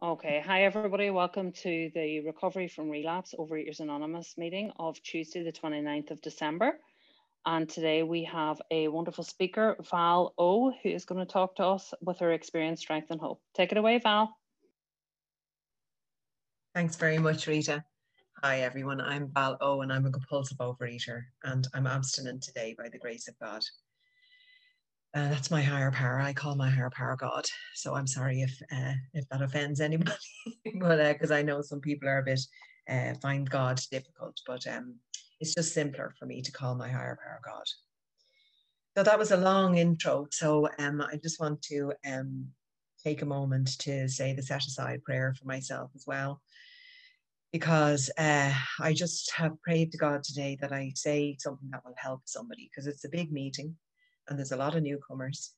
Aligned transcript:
Okay, 0.00 0.40
hi 0.46 0.62
everybody. 0.62 1.10
Welcome 1.10 1.50
to 1.64 1.90
the 1.92 2.20
Recovery 2.20 2.68
from 2.68 2.88
Relapse 2.88 3.34
Overeaters 3.36 3.80
Anonymous 3.80 4.38
meeting 4.38 4.70
of 4.78 5.02
Tuesday, 5.02 5.42
the 5.42 5.50
29th 5.50 6.12
of 6.12 6.22
December. 6.22 6.78
And 7.44 7.68
today 7.68 8.04
we 8.04 8.22
have 8.22 8.62
a 8.70 8.86
wonderful 8.86 9.24
speaker, 9.24 9.74
Val 9.90 10.34
O, 10.38 10.70
who 10.70 10.88
is 10.88 11.04
going 11.04 11.18
to 11.18 11.26
talk 11.26 11.56
to 11.56 11.64
us 11.64 11.92
with 12.00 12.20
her 12.20 12.30
experience, 12.30 12.78
strength, 12.78 13.10
and 13.10 13.20
hope. 13.20 13.42
Take 13.54 13.72
it 13.72 13.78
away, 13.78 13.98
Val. 13.98 14.32
Thanks 16.76 16.94
very 16.94 17.18
much, 17.18 17.48
Rita. 17.48 17.82
Hi 18.44 18.60
everyone, 18.60 19.00
I'm 19.00 19.32
Val 19.34 19.56
O 19.60 19.80
and 19.80 19.92
I'm 19.92 20.06
a 20.06 20.12
compulsive 20.12 20.58
overeater 20.58 21.22
and 21.42 21.66
I'm 21.74 21.88
abstinent 21.88 22.40
today 22.44 22.76
by 22.78 22.88
the 22.88 22.98
grace 22.98 23.26
of 23.26 23.36
God. 23.40 23.62
Uh, 25.14 25.30
that's 25.30 25.50
my 25.50 25.62
higher 25.62 25.90
power. 25.90 26.20
I 26.20 26.34
call 26.34 26.54
my 26.54 26.68
higher 26.68 26.90
power 26.90 27.16
God. 27.16 27.46
So 27.74 27.94
I'm 27.94 28.06
sorry 28.06 28.42
if 28.42 28.60
uh, 28.70 28.92
if 29.14 29.26
that 29.30 29.42
offends 29.42 29.80
anybody, 29.80 30.16
but 30.78 31.12
because 31.12 31.30
uh, 31.30 31.36
I 31.36 31.42
know 31.42 31.62
some 31.62 31.80
people 31.80 32.08
are 32.08 32.18
a 32.18 32.24
bit 32.24 32.40
uh, 32.88 33.14
find 33.22 33.48
God 33.48 33.80
difficult, 33.90 34.40
but 34.46 34.66
um, 34.66 34.96
it's 35.40 35.54
just 35.54 35.72
simpler 35.74 36.14
for 36.18 36.26
me 36.26 36.42
to 36.42 36.52
call 36.52 36.74
my 36.74 36.88
higher 36.88 37.18
power 37.22 37.40
God. 37.44 37.64
So 38.96 39.02
that 39.02 39.18
was 39.18 39.30
a 39.30 39.36
long 39.36 39.78
intro. 39.78 40.26
So 40.30 40.68
um, 40.78 41.00
I 41.00 41.16
just 41.22 41.40
want 41.40 41.62
to 41.62 41.92
um, 42.06 42.48
take 43.02 43.22
a 43.22 43.26
moment 43.26 43.78
to 43.80 44.08
say 44.08 44.34
the 44.34 44.42
set 44.42 44.66
aside 44.66 45.02
prayer 45.04 45.34
for 45.38 45.46
myself 45.46 45.90
as 45.94 46.04
well, 46.06 46.42
because 47.52 48.10
uh, 48.18 48.52
I 48.80 48.92
just 48.92 49.32
have 49.36 49.60
prayed 49.62 49.92
to 49.92 49.98
God 49.98 50.22
today 50.22 50.58
that 50.60 50.72
I 50.72 50.92
say 50.94 51.36
something 51.38 51.70
that 51.70 51.84
will 51.84 51.94
help 51.96 52.22
somebody 52.26 52.68
because 52.70 52.86
it's 52.86 53.04
a 53.04 53.10
big 53.10 53.32
meeting 53.32 53.76
and 54.28 54.38
there's 54.38 54.52
a 54.52 54.56
lot 54.56 54.74
of 54.74 54.82
newcomers 54.82 55.54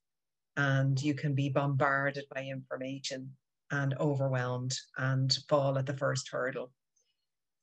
and 0.56 1.00
you 1.00 1.14
can 1.14 1.34
be 1.34 1.48
bombarded 1.48 2.24
by 2.34 2.42
information 2.42 3.30
and 3.70 3.94
overwhelmed 3.98 4.74
and 4.98 5.38
fall 5.48 5.78
at 5.78 5.86
the 5.86 5.96
first 5.96 6.28
hurdle. 6.30 6.72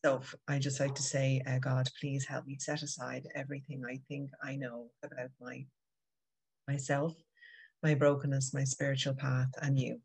So 0.06 0.22
I 0.48 0.60
just 0.60 0.80
like 0.80 0.96
to 0.96 1.02
say, 1.02 1.42
uh, 1.46 1.60
God, 1.60 1.90
please 2.00 2.26
help 2.26 2.46
me 2.46 2.58
set 2.60 2.82
aside 2.82 3.28
everything 3.36 3.84
I 3.86 4.00
think 4.08 4.30
I 4.42 4.56
know 4.56 4.90
about 5.04 5.30
my 5.42 5.66
myself, 6.68 7.14
my 7.84 7.94
brokenness, 7.96 8.54
my 8.54 8.64
spiritual 8.64 9.16
path, 9.16 9.50
and 9.62 9.80
you, 9.80 10.00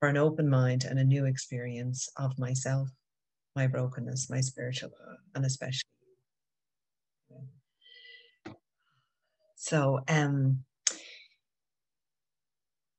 for 0.00 0.08
an 0.08 0.16
open 0.16 0.48
mind 0.48 0.84
and 0.84 0.98
a 0.98 1.04
new 1.04 1.26
experience 1.26 2.08
of 2.16 2.38
myself, 2.38 2.88
my 3.54 3.66
brokenness, 3.66 4.30
my 4.30 4.40
spiritual 4.40 4.90
path, 4.90 5.18
and 5.34 5.44
especially 5.44 5.93
So 9.64 9.98
um, 10.08 10.58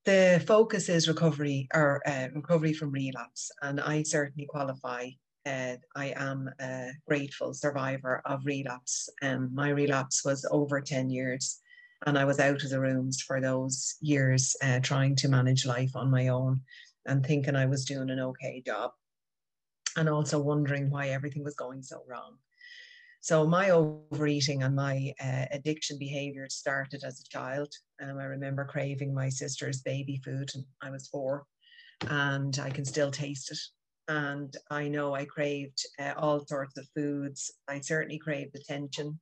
the 0.04 0.44
focus 0.48 0.90
is 0.90 1.08
recovery 1.08 1.68
or 1.76 2.02
uh, 2.08 2.30
recovery 2.34 2.74
from 2.74 2.90
relapse, 2.90 3.52
and 3.62 3.80
I 3.80 4.02
certainly 4.02 4.48
qualify. 4.48 5.10
Uh, 5.46 5.76
I 5.96 6.16
am 6.16 6.50
a 6.60 6.90
grateful 7.08 7.54
survivor 7.54 8.24
of 8.26 8.48
relapse. 8.48 9.10
Um, 9.22 9.54
my 9.54 9.70
relapse 9.70 10.26
was 10.26 10.44
over 10.50 10.82
10 10.82 11.12
years, 11.12 11.60
and 12.08 12.18
I 12.18 12.26
was 12.26 12.40
out 12.40 12.64
of 12.64 12.72
the 12.72 12.82
rooms 12.82 13.22
for 13.22 13.40
those 13.40 13.98
years, 14.02 14.56
uh, 14.64 14.80
trying 14.80 15.16
to 15.18 15.30
manage 15.30 15.68
life 15.68 15.96
on 15.96 16.10
my 16.10 16.30
own 16.30 16.62
and 17.06 17.24
thinking 17.24 17.56
I 17.56 17.68
was 17.68 17.86
doing 17.86 18.10
an 18.10 18.20
okay 18.20 18.64
job, 18.66 18.90
and 19.98 20.10
also 20.10 20.40
wondering 20.40 20.90
why 20.90 21.10
everything 21.10 21.44
was 21.44 21.54
going 21.54 21.84
so 21.84 22.02
wrong. 22.08 22.40
So 23.26 23.48
my 23.48 23.72
overeating 23.72 24.62
and 24.62 24.76
my 24.76 25.12
uh, 25.20 25.46
addiction 25.50 25.98
behavior 25.98 26.46
started 26.48 27.04
as 27.04 27.20
a 27.20 27.30
child. 27.36 27.74
Um, 28.00 28.20
I 28.20 28.26
remember 28.26 28.66
craving 28.66 29.16
my 29.16 29.30
sister's 29.30 29.82
baby 29.82 30.22
food, 30.24 30.52
and 30.54 30.64
I 30.84 30.92
was 30.92 31.08
four, 31.08 31.44
and 32.08 32.60
I 32.60 32.70
can 32.70 32.86
still 32.86 33.10
taste 33.10 33.52
it. 33.52 33.58
And 34.08 34.56
I 34.70 34.90
know 34.90 35.16
I 35.16 35.26
craved 35.26 35.84
uh, 35.98 36.14
all 36.16 36.46
sorts 36.46 36.78
of 36.78 36.88
foods. 36.96 37.52
I 37.68 37.80
certainly 37.80 38.20
craved 38.20 38.56
attention, 38.56 39.20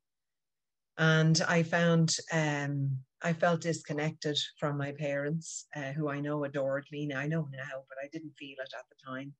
and 0.97 1.41
I 1.47 1.63
found 1.63 2.17
um, 2.33 2.97
I 3.21 3.31
felt 3.31 3.61
disconnected 3.61 4.37
from 4.59 4.77
my 4.77 4.91
parents, 4.91 5.67
uh, 5.77 5.93
who 5.93 6.09
I 6.09 6.19
know 6.19 6.43
adored 6.43 6.87
me. 6.91 7.05
Now 7.05 7.19
I 7.19 7.27
know 7.27 7.47
now, 7.49 7.83
but 7.87 7.97
I 8.03 8.09
didn't 8.11 8.35
feel 8.37 8.57
it 8.59 8.73
at 8.77 8.83
the 8.89 8.97
time. 9.09 9.33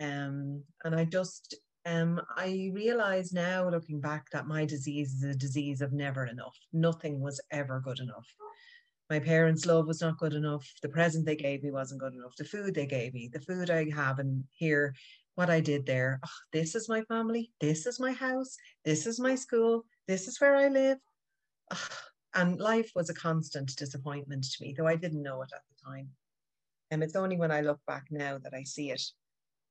Um, 0.00 0.62
and 0.82 0.94
I 0.94 1.04
just 1.04 1.54
um, 1.86 2.20
I 2.36 2.70
realize 2.74 3.32
now, 3.32 3.70
looking 3.70 4.00
back, 4.00 4.28
that 4.30 4.48
my 4.48 4.64
disease 4.64 5.14
is 5.14 5.22
a 5.22 5.38
disease 5.38 5.80
of 5.80 5.92
never 5.92 6.26
enough. 6.26 6.58
Nothing 6.72 7.20
was 7.20 7.40
ever 7.50 7.80
good 7.80 8.00
enough. 8.00 8.26
My 9.08 9.20
parents' 9.20 9.66
love 9.66 9.86
was 9.86 10.00
not 10.00 10.18
good 10.18 10.34
enough. 10.34 10.68
The 10.82 10.88
present 10.88 11.24
they 11.24 11.36
gave 11.36 11.62
me 11.62 11.70
wasn't 11.70 12.00
good 12.00 12.14
enough. 12.14 12.34
The 12.36 12.44
food 12.44 12.74
they 12.74 12.86
gave 12.86 13.14
me, 13.14 13.30
the 13.32 13.40
food 13.40 13.70
I 13.70 13.88
have 13.90 14.18
and 14.18 14.42
here, 14.50 14.94
what 15.36 15.48
I 15.48 15.60
did 15.60 15.86
there. 15.86 16.18
Oh, 16.26 16.38
this 16.52 16.74
is 16.74 16.88
my 16.88 17.02
family. 17.02 17.52
This 17.60 17.86
is 17.86 18.00
my 18.00 18.12
house. 18.12 18.56
This 18.84 19.06
is 19.06 19.20
my 19.20 19.36
school. 19.36 19.84
This 20.08 20.26
is 20.26 20.40
where 20.40 20.56
I 20.56 20.66
live. 20.66 20.98
Oh, 21.70 21.88
and 22.34 22.58
life 22.58 22.90
was 22.96 23.10
a 23.10 23.14
constant 23.14 23.76
disappointment 23.76 24.44
to 24.44 24.62
me, 24.62 24.74
though 24.76 24.88
I 24.88 24.96
didn't 24.96 25.22
know 25.22 25.40
it 25.42 25.50
at 25.54 25.62
the 25.70 25.88
time. 25.88 26.10
And 26.90 27.02
it's 27.02 27.16
only 27.16 27.36
when 27.36 27.52
I 27.52 27.60
look 27.60 27.80
back 27.86 28.06
now 28.10 28.38
that 28.38 28.54
I 28.54 28.64
see 28.64 28.90
it. 28.90 29.02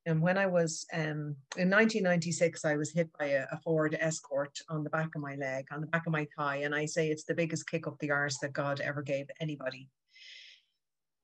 And 0.06 0.22
when 0.22 0.38
I 0.38 0.46
was 0.46 0.86
um, 0.92 1.34
in 1.56 1.68
1996, 1.68 2.64
I 2.64 2.76
was 2.76 2.92
hit 2.92 3.10
by 3.18 3.26
a, 3.26 3.46
a, 3.50 3.58
Ford 3.58 3.96
Escort 3.98 4.56
on 4.68 4.84
the 4.84 4.90
back 4.90 5.10
of 5.16 5.20
my 5.20 5.34
leg, 5.34 5.66
on 5.72 5.80
the 5.80 5.88
back 5.88 6.06
of 6.06 6.12
my 6.12 6.28
thigh. 6.36 6.58
And 6.58 6.72
I 6.72 6.86
say 6.86 7.08
it's 7.08 7.24
the 7.24 7.34
biggest 7.34 7.68
kick 7.68 7.88
up 7.88 7.98
the 7.98 8.12
arse 8.12 8.38
that 8.38 8.52
God 8.52 8.80
ever 8.80 9.02
gave 9.02 9.26
anybody 9.40 9.90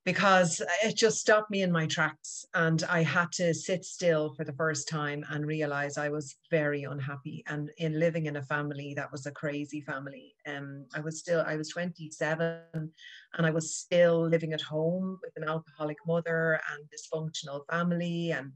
because 0.04 0.60
it 0.82 0.96
just 0.96 1.18
stopped 1.18 1.50
me 1.50 1.62
in 1.62 1.70
my 1.70 1.86
tracks. 1.86 2.44
And 2.54 2.82
I 2.88 3.02
had 3.02 3.30
to 3.32 3.54
sit 3.54 3.84
still 3.84 4.34
for 4.34 4.44
the 4.44 4.52
first 4.52 4.88
time 4.88 5.24
and 5.30 5.46
realize 5.46 5.96
I 5.96 6.08
was 6.08 6.36
very 6.50 6.82
unhappy. 6.82 7.44
And 7.46 7.70
in 7.78 8.00
living 8.00 8.26
in 8.26 8.36
a 8.36 8.42
family 8.42 8.94
that 8.96 9.12
was 9.12 9.26
a 9.26 9.30
crazy 9.30 9.80
family, 9.80 10.34
um, 10.46 10.86
I 10.94 11.00
was 11.00 11.20
still, 11.20 11.44
I 11.46 11.56
was 11.56 11.68
27 11.68 12.60
and 12.74 13.46
I 13.46 13.50
was 13.50 13.76
still 13.76 14.28
living 14.28 14.52
at 14.52 14.60
home 14.60 15.18
with 15.22 15.32
an 15.36 15.48
alcoholic 15.48 15.98
mother 16.04 16.60
and 16.72 16.84
dysfunctional 16.90 17.60
family. 17.70 18.32
And 18.32 18.52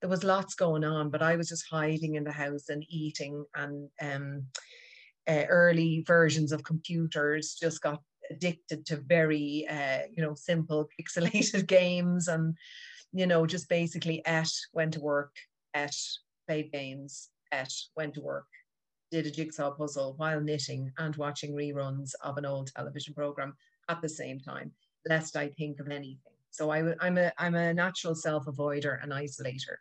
there 0.00 0.10
was 0.10 0.24
lots 0.24 0.54
going 0.54 0.84
on, 0.84 1.10
but 1.10 1.22
I 1.22 1.36
was 1.36 1.48
just 1.48 1.66
hiding 1.70 2.14
in 2.14 2.24
the 2.24 2.32
house 2.32 2.70
and 2.70 2.84
eating 2.88 3.44
and, 3.54 3.90
um, 4.00 4.46
uh, 5.28 5.44
early 5.48 6.04
versions 6.06 6.52
of 6.52 6.62
computers 6.62 7.56
just 7.60 7.82
got 7.82 8.00
addicted 8.30 8.86
to 8.86 8.96
very 8.96 9.66
uh, 9.68 10.00
you 10.14 10.22
know 10.22 10.34
simple 10.34 10.88
pixelated 11.00 11.66
games 11.66 12.28
and 12.28 12.56
you 13.12 13.26
know 13.26 13.46
just 13.46 13.68
basically 13.68 14.24
at 14.26 14.50
went 14.72 14.92
to 14.94 15.00
work 15.00 15.34
at 15.74 15.94
played 16.46 16.72
games 16.72 17.30
at 17.52 17.72
went 17.96 18.14
to 18.14 18.20
work 18.20 18.46
did 19.10 19.26
a 19.26 19.30
jigsaw 19.30 19.70
puzzle 19.70 20.14
while 20.16 20.40
knitting 20.40 20.92
and 20.98 21.16
watching 21.16 21.54
reruns 21.54 22.10
of 22.22 22.36
an 22.38 22.44
old 22.44 22.72
television 22.74 23.14
program 23.14 23.54
at 23.88 24.02
the 24.02 24.08
same 24.08 24.40
time 24.40 24.72
lest 25.08 25.36
i 25.36 25.48
think 25.48 25.80
of 25.80 25.88
anything. 25.88 26.32
So 26.50 26.70
i'm 26.70 27.18
a 27.18 27.32
i'm 27.38 27.54
a 27.54 27.74
natural 27.74 28.14
self-avoider 28.14 29.02
and 29.02 29.12
isolator. 29.12 29.76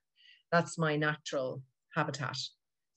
That's 0.51 0.77
my 0.77 0.95
natural 0.95 1.61
habitat 1.95 2.37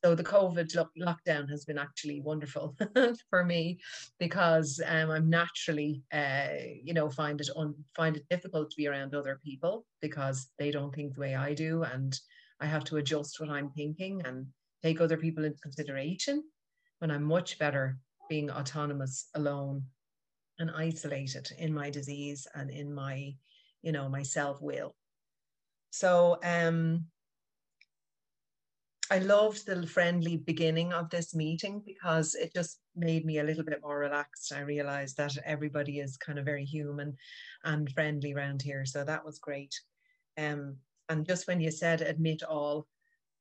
so 0.04 0.14
the 0.14 0.25
COVID 0.25 0.75
lo- 0.76 1.06
lockdown 1.06 1.50
has 1.50 1.64
been 1.64 1.78
actually 1.78 2.20
wonderful 2.20 2.76
for 3.31 3.44
me 3.44 3.78
because 4.19 4.81
um, 4.86 5.10
I'm 5.10 5.28
naturally, 5.28 6.03
uh, 6.12 6.48
you 6.84 6.94
know, 6.94 7.10
find 7.10 7.41
it 7.41 7.48
un- 7.56 7.84
find 7.97 8.16
it 8.16 8.28
difficult 8.31 8.70
to 8.70 8.76
be 8.76 8.86
around 8.86 9.14
other 9.14 9.41
people 9.44 9.84
because 10.00 10.48
they 10.59 10.70
don't 10.70 10.94
think 10.94 11.14
the 11.14 11.20
way 11.20 11.34
I 11.34 11.53
do, 11.54 11.82
and 11.82 12.19
I 12.60 12.66
have 12.66 12.84
to 12.84 12.97
adjust 12.98 13.41
what 13.41 13.50
I'm 13.50 13.70
thinking 13.70 14.22
and 14.25 14.47
take 14.82 15.00
other 15.00 15.16
people 15.16 15.44
into 15.44 15.59
consideration. 15.60 16.44
When 17.00 17.10
I'm 17.10 17.25
much 17.25 17.59
better 17.59 17.98
being 18.28 18.50
autonomous, 18.50 19.28
alone, 19.34 19.84
and 20.59 20.70
isolated 20.76 21.50
in 21.59 21.72
my 21.72 21.91
disease 21.91 22.47
and 22.54 22.70
in 22.70 22.92
my, 22.92 23.34
you 23.82 23.92
know, 23.92 24.09
my 24.09 24.22
self 24.22 24.60
will. 24.60 24.94
So 25.91 26.39
um, 26.45 27.06
I 29.10 29.21
loved 29.21 29.65
the 29.65 29.87
friendly 29.87 30.37
beginning 30.37 30.93
of 30.93 31.09
this 31.09 31.34
meeting 31.34 31.83
because 31.87 32.34
it 32.34 32.53
just 32.53 32.81
made 32.95 33.25
me 33.25 33.39
a 33.39 33.45
little 33.45 33.65
bit 33.65 33.81
more 33.83 33.99
relaxed. 33.99 34.53
I 34.53 34.60
realized 34.60 35.16
that 35.16 35.34
everybody 35.47 36.01
is 36.01 36.19
kind 36.19 36.39
of 36.39 36.45
very 36.45 36.65
human 36.65 37.16
and 37.65 37.91
friendly 37.93 38.34
around 38.34 38.60
here. 38.60 38.84
So 38.84 39.05
that 39.05 39.25
was 39.25 39.39
great. 39.39 39.75
Um, 40.37 40.77
and 41.09 41.27
just 41.27 41.49
when 41.49 41.59
you 41.59 41.71
said 41.71 42.03
admit 42.03 42.43
all, 42.43 42.87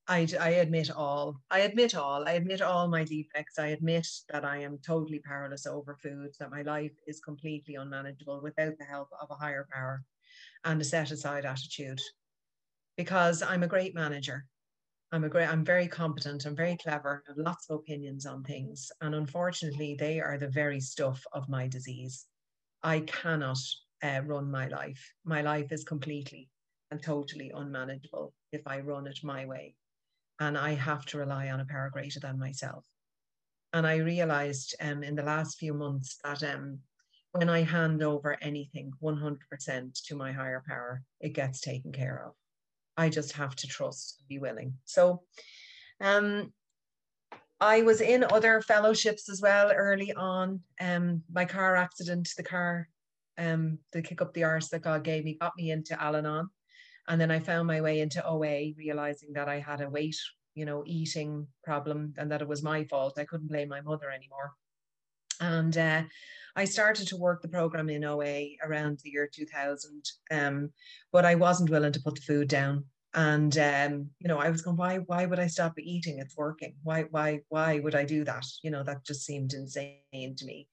I, 0.08 0.26
I 0.40 0.50
admit 0.52 0.90
all. 0.90 1.42
I 1.52 1.60
admit 1.60 1.96
all. 1.96 2.26
I 2.26 2.34
admit 2.34 2.62
all 2.62 2.88
my 2.88 3.04
defects. 3.04 3.60
I 3.60 3.68
admit 3.68 4.08
that 4.30 4.46
I 4.46 4.60
am 4.60 4.80
totally 4.86 5.20
powerless 5.20 5.66
over 5.66 5.98
food, 6.02 6.32
that 6.40 6.50
my 6.50 6.62
life 6.62 6.96
is 7.08 7.20
completely 7.20 7.76
unmanageable 7.76 8.40
without 8.42 8.78
the 8.78 8.86
help 8.86 9.10
of 9.22 9.30
a 9.32 9.36
higher 9.36 9.68
power 9.70 10.02
and 10.64 10.80
a 10.80 10.86
set 10.86 11.12
aside 11.12 11.44
attitude. 11.46 12.00
Because 12.96 13.42
I'm 13.42 13.64
a 13.64 13.68
great 13.68 13.94
manager 13.94 14.46
I'm 15.12 15.24
a 15.24 15.30
great, 15.30 15.48
I'm 15.48 15.64
very 15.64 15.88
competent, 15.88 16.46
I'm 16.46 16.56
very 16.56 16.76
clever, 16.76 17.24
I 17.26 17.32
have 17.32 17.38
lots 17.38 17.70
of 17.70 17.78
opinions 17.78 18.26
on 18.26 18.44
things. 18.44 18.92
And 19.00 19.16
unfortunately, 19.16 19.96
they 19.98 20.20
are 20.20 20.38
the 20.38 20.50
very 20.50 20.82
stuff 20.82 21.24
of 21.32 21.48
my 21.48 21.68
disease. 21.68 22.26
I 22.84 23.00
cannot 23.02 23.58
uh, 24.04 24.22
run 24.26 24.52
my 24.52 24.68
life. 24.68 25.14
My 25.24 25.42
life 25.42 25.72
is 25.72 25.86
completely 25.86 26.50
and 26.92 27.02
totally 27.02 27.52
unmanageable 27.56 28.34
if 28.52 28.62
I 28.68 28.80
run 28.80 29.08
it 29.08 29.20
my 29.24 29.46
way. 29.46 29.76
And 30.40 30.58
I 30.58 30.74
have 30.74 31.06
to 31.08 31.18
rely 31.18 31.50
on 31.50 31.62
a 31.62 31.66
power 31.66 31.90
greater 31.92 32.20
than 32.20 32.38
myself. 32.38 32.84
And 33.74 33.88
I 33.88 33.98
realized 33.98 34.76
um, 34.82 35.04
in 35.04 35.16
the 35.16 35.24
last 35.24 35.58
few 35.58 35.74
months 35.74 36.18
that 36.24 36.44
um, 36.44 36.80
when 37.32 37.50
I 37.50 37.64
hand 37.64 38.04
over 38.04 38.38
anything 38.42 38.92
100% 39.02 40.04
to 40.06 40.16
my 40.16 40.32
higher 40.32 40.64
power, 40.68 41.02
it 41.22 41.30
gets 41.30 41.62
taken 41.62 41.92
care 41.92 42.26
of. 42.28 42.34
I 42.98 43.10
just 43.10 43.34
have 43.34 43.56
to 43.58 43.68
trust 43.68 44.20
and 44.20 44.28
be 44.28 44.40
willing. 44.40 44.74
So 44.86 45.22
um, 46.02 46.52
I 47.62 47.82
was 47.84 48.02
in 48.02 48.26
other 48.32 48.62
fellowships 48.62 49.30
as 49.30 49.42
well 49.42 49.72
early 49.72 50.14
on. 50.14 50.62
Um, 50.82 51.24
my 51.32 51.46
car 51.46 51.76
accident, 51.76 52.30
the 52.36 52.44
car, 52.44 52.90
um, 53.38 53.80
the 53.94 54.02
kick 54.02 54.22
up 54.22 54.34
the 54.34 54.44
arse 54.44 54.70
that 54.70 54.82
God 54.82 55.04
gave 55.04 55.24
me, 55.24 55.38
got 55.40 55.54
me 55.58 55.72
into 55.72 56.02
Al 56.02 56.16
Anon. 56.16 56.50
And 57.08 57.22
then 57.22 57.32
I 57.32 57.40
found 57.40 57.68
my 57.68 57.82
way 57.82 58.02
into 58.02 58.26
OA, 58.26 58.74
realizing 58.78 59.34
that 59.34 59.48
I 59.48 59.60
had 59.60 59.82
a 59.82 59.90
weight, 59.90 60.18
you 60.56 60.66
know, 60.66 60.84
eating 60.86 61.48
problem 61.64 62.14
and 62.18 62.32
that 62.32 62.42
it 62.42 62.48
was 62.48 62.64
my 62.64 62.84
fault. 62.84 63.18
I 63.18 63.26
couldn't 63.26 63.48
blame 63.48 63.70
my 63.70 63.82
mother 63.82 64.10
anymore. 64.12 64.52
And 65.40 65.78
uh, 65.78 66.04
I 66.56 66.66
started 66.66 67.08
to 67.08 67.18
work 67.18 67.42
the 67.42 67.48
program 67.48 67.90
in 67.90 68.04
OA 68.04 68.50
around 68.64 69.00
the 69.04 69.10
year 69.10 69.30
2000, 69.32 70.04
um, 70.32 70.72
but 71.12 71.26
I 71.26 71.36
wasn't 71.36 71.70
willing 71.70 71.94
to 71.94 72.02
put 72.02 72.16
the 72.16 72.22
food 72.22 72.48
down. 72.48 72.86
And 73.14 73.58
um, 73.58 74.10
you 74.20 74.28
know, 74.28 74.38
I 74.38 74.50
was 74.50 74.62
going, 74.62 74.78
why, 74.78 74.98
why 74.98 75.26
would 75.26 75.40
I 75.40 75.48
stop 75.48 75.74
eating? 75.80 76.20
It's 76.20 76.38
working. 76.38 76.76
Why, 76.84 77.04
why, 77.10 77.42
why 77.50 77.80
would 77.80 77.96
I 77.96 78.06
do 78.06 78.24
that? 78.26 78.46
You 78.64 78.72
know, 78.72 78.84
that 78.84 79.06
just 79.06 79.26
seemed 79.26 79.54
insane 79.54 80.36
to 80.36 80.46
me 80.46 80.68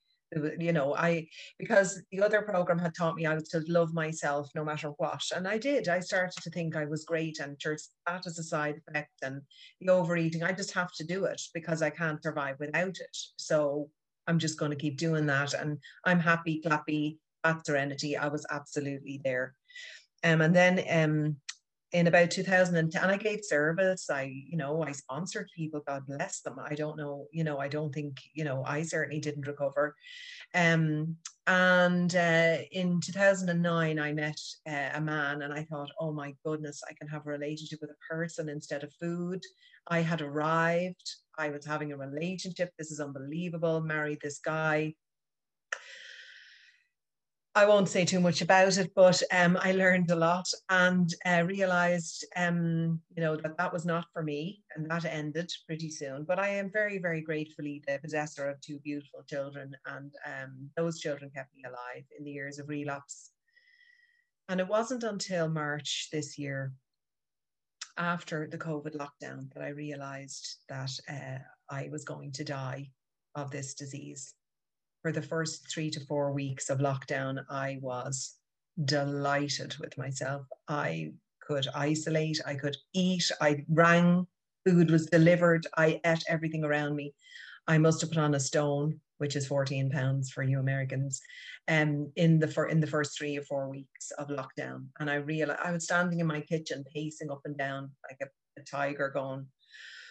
you 0.58 0.72
know 0.72 0.94
i 0.96 1.26
because 1.58 2.02
the 2.10 2.22
other 2.22 2.42
program 2.42 2.78
had 2.78 2.94
taught 2.94 3.14
me 3.14 3.26
i 3.26 3.34
was 3.34 3.48
to 3.48 3.62
love 3.68 3.92
myself 3.94 4.48
no 4.54 4.64
matter 4.64 4.88
what 4.96 5.22
and 5.34 5.46
i 5.46 5.56
did 5.58 5.88
i 5.88 6.00
started 6.00 6.42
to 6.42 6.50
think 6.50 6.76
i 6.76 6.84
was 6.84 7.04
great 7.04 7.38
and 7.40 7.58
just 7.58 7.92
that 8.06 8.26
as 8.26 8.38
a 8.38 8.42
side 8.42 8.76
effect 8.88 9.12
and 9.22 9.40
the 9.80 9.88
overeating 9.88 10.42
i 10.42 10.52
just 10.52 10.72
have 10.72 10.92
to 10.92 11.04
do 11.04 11.24
it 11.24 11.40
because 11.52 11.82
i 11.82 11.90
can't 11.90 12.22
survive 12.22 12.56
without 12.58 12.96
it 12.98 13.16
so 13.36 13.88
i'm 14.26 14.38
just 14.38 14.58
going 14.58 14.70
to 14.70 14.76
keep 14.76 14.96
doing 14.96 15.26
that 15.26 15.54
and 15.54 15.78
i'm 16.04 16.20
happy 16.20 16.62
clappy 16.64 17.18
at 17.44 17.64
serenity 17.66 18.16
i 18.16 18.28
was 18.28 18.46
absolutely 18.50 19.20
there. 19.24 19.54
Um, 20.22 20.40
and 20.40 20.56
then 20.56 20.82
um, 20.90 21.36
in 21.94 22.08
about 22.08 22.30
2010 22.32 23.02
and 23.02 23.12
i 23.12 23.16
gave 23.16 23.44
service 23.44 24.10
i 24.10 24.22
you 24.22 24.56
know 24.56 24.82
i 24.82 24.90
sponsored 24.90 25.48
people 25.56 25.80
god 25.86 26.04
bless 26.06 26.40
them. 26.40 26.56
I 26.58 26.74
don't 26.74 26.98
know 26.98 27.26
you 27.30 27.44
know 27.44 27.58
i 27.58 27.68
don't 27.68 27.94
think 27.94 28.20
you 28.34 28.44
know 28.44 28.64
i 28.66 28.82
certainly 28.82 29.20
didn't 29.20 29.46
recover. 29.46 29.94
Um, 30.54 31.16
and 31.46 32.14
uh, 32.16 32.56
in 32.72 33.00
2009 33.00 33.98
i 33.98 34.12
met 34.12 34.40
uh, 34.68 34.90
a 34.94 35.00
man 35.00 35.42
and 35.42 35.52
i 35.54 35.62
thought 35.62 35.90
oh 36.00 36.12
my 36.12 36.34
goodness 36.44 36.82
i 36.88 36.94
can 36.94 37.06
have 37.06 37.26
a 37.26 37.30
relationship 37.30 37.78
with 37.80 37.90
a 37.90 38.12
person 38.12 38.48
instead 38.48 38.82
of 38.82 38.92
food. 39.00 39.40
I 39.86 40.00
had 40.00 40.20
arrived 40.20 41.14
i 41.38 41.48
was 41.50 41.64
having 41.64 41.92
a 41.92 41.96
relationship 41.96 42.70
this 42.78 42.90
is 42.90 43.00
unbelievable 43.00 43.80
married 43.80 44.18
this 44.22 44.38
guy 44.38 44.92
I 47.56 47.66
won't 47.66 47.88
say 47.88 48.04
too 48.04 48.18
much 48.18 48.42
about 48.42 48.78
it, 48.78 48.90
but 48.96 49.22
um, 49.30 49.56
I 49.60 49.70
learned 49.70 50.10
a 50.10 50.16
lot 50.16 50.48
and 50.70 51.08
uh, 51.24 51.44
realized, 51.46 52.26
um, 52.34 53.00
you 53.16 53.22
know, 53.22 53.36
that 53.36 53.56
that 53.58 53.72
was 53.72 53.86
not 53.86 54.06
for 54.12 54.24
me, 54.24 54.64
and 54.74 54.90
that 54.90 55.04
ended 55.04 55.52
pretty 55.64 55.88
soon. 55.88 56.24
But 56.24 56.40
I 56.40 56.48
am 56.48 56.68
very, 56.68 56.98
very 56.98 57.20
gratefully 57.20 57.80
the 57.86 58.00
possessor 58.02 58.48
of 58.48 58.60
two 58.60 58.80
beautiful 58.80 59.22
children, 59.28 59.72
and 59.86 60.12
um, 60.26 60.68
those 60.76 60.98
children 60.98 61.30
kept 61.32 61.54
me 61.54 61.62
alive 61.64 62.02
in 62.18 62.24
the 62.24 62.32
years 62.32 62.58
of 62.58 62.68
relapse. 62.68 63.30
And 64.48 64.58
it 64.58 64.66
wasn't 64.66 65.04
until 65.04 65.48
March 65.48 66.08
this 66.10 66.36
year, 66.36 66.72
after 67.96 68.46
the 68.46 68.58
COVID 68.58 68.96
lockdown, 68.96 69.52
that 69.54 69.62
I 69.62 69.68
realized 69.68 70.56
that 70.68 70.90
uh, 71.08 71.38
I 71.70 71.88
was 71.90 72.04
going 72.04 72.32
to 72.32 72.44
die 72.44 72.90
of 73.34 73.50
this 73.50 73.74
disease 73.74 74.34
for 75.04 75.12
the 75.12 75.20
first 75.20 75.70
three 75.70 75.90
to 75.90 76.00
four 76.06 76.32
weeks 76.32 76.70
of 76.70 76.78
lockdown, 76.78 77.44
I 77.50 77.78
was 77.82 78.36
delighted 78.86 79.76
with 79.78 79.98
myself. 79.98 80.46
I 80.66 81.12
could 81.46 81.68
isolate, 81.74 82.40
I 82.46 82.54
could 82.54 82.74
eat, 82.94 83.30
I 83.38 83.66
rang, 83.68 84.26
food 84.66 84.90
was 84.90 85.04
delivered, 85.04 85.66
I 85.76 86.00
ate 86.06 86.24
everything 86.26 86.64
around 86.64 86.96
me. 86.96 87.14
I 87.66 87.78
must 87.78 88.00
have 88.00 88.10
put 88.10 88.18
on 88.18 88.34
a 88.34 88.40
stone, 88.40 89.00
which 89.18 89.36
is 89.36 89.46
14 89.46 89.90
pounds 89.90 90.30
for 90.30 90.42
you 90.42 90.58
Americans, 90.58 91.20
um, 91.68 92.12
in 92.16 92.38
the 92.38 92.48
fir- 92.48 92.68
in 92.68 92.80
the 92.80 92.86
first 92.86 93.16
three 93.16 93.36
or 93.38 93.42
four 93.42 93.68
weeks 93.68 94.10
of 94.18 94.28
lockdown. 94.28 94.86
And 95.00 95.10
I 95.10 95.16
realized 95.16 95.60
I 95.62 95.72
was 95.72 95.84
standing 95.84 96.20
in 96.20 96.26
my 96.26 96.40
kitchen, 96.40 96.84
pacing 96.92 97.30
up 97.30 97.40
and 97.44 97.56
down 97.56 97.90
like 98.08 98.18
a, 98.22 98.60
a 98.60 98.64
tiger, 98.64 99.10
going, 99.10 99.46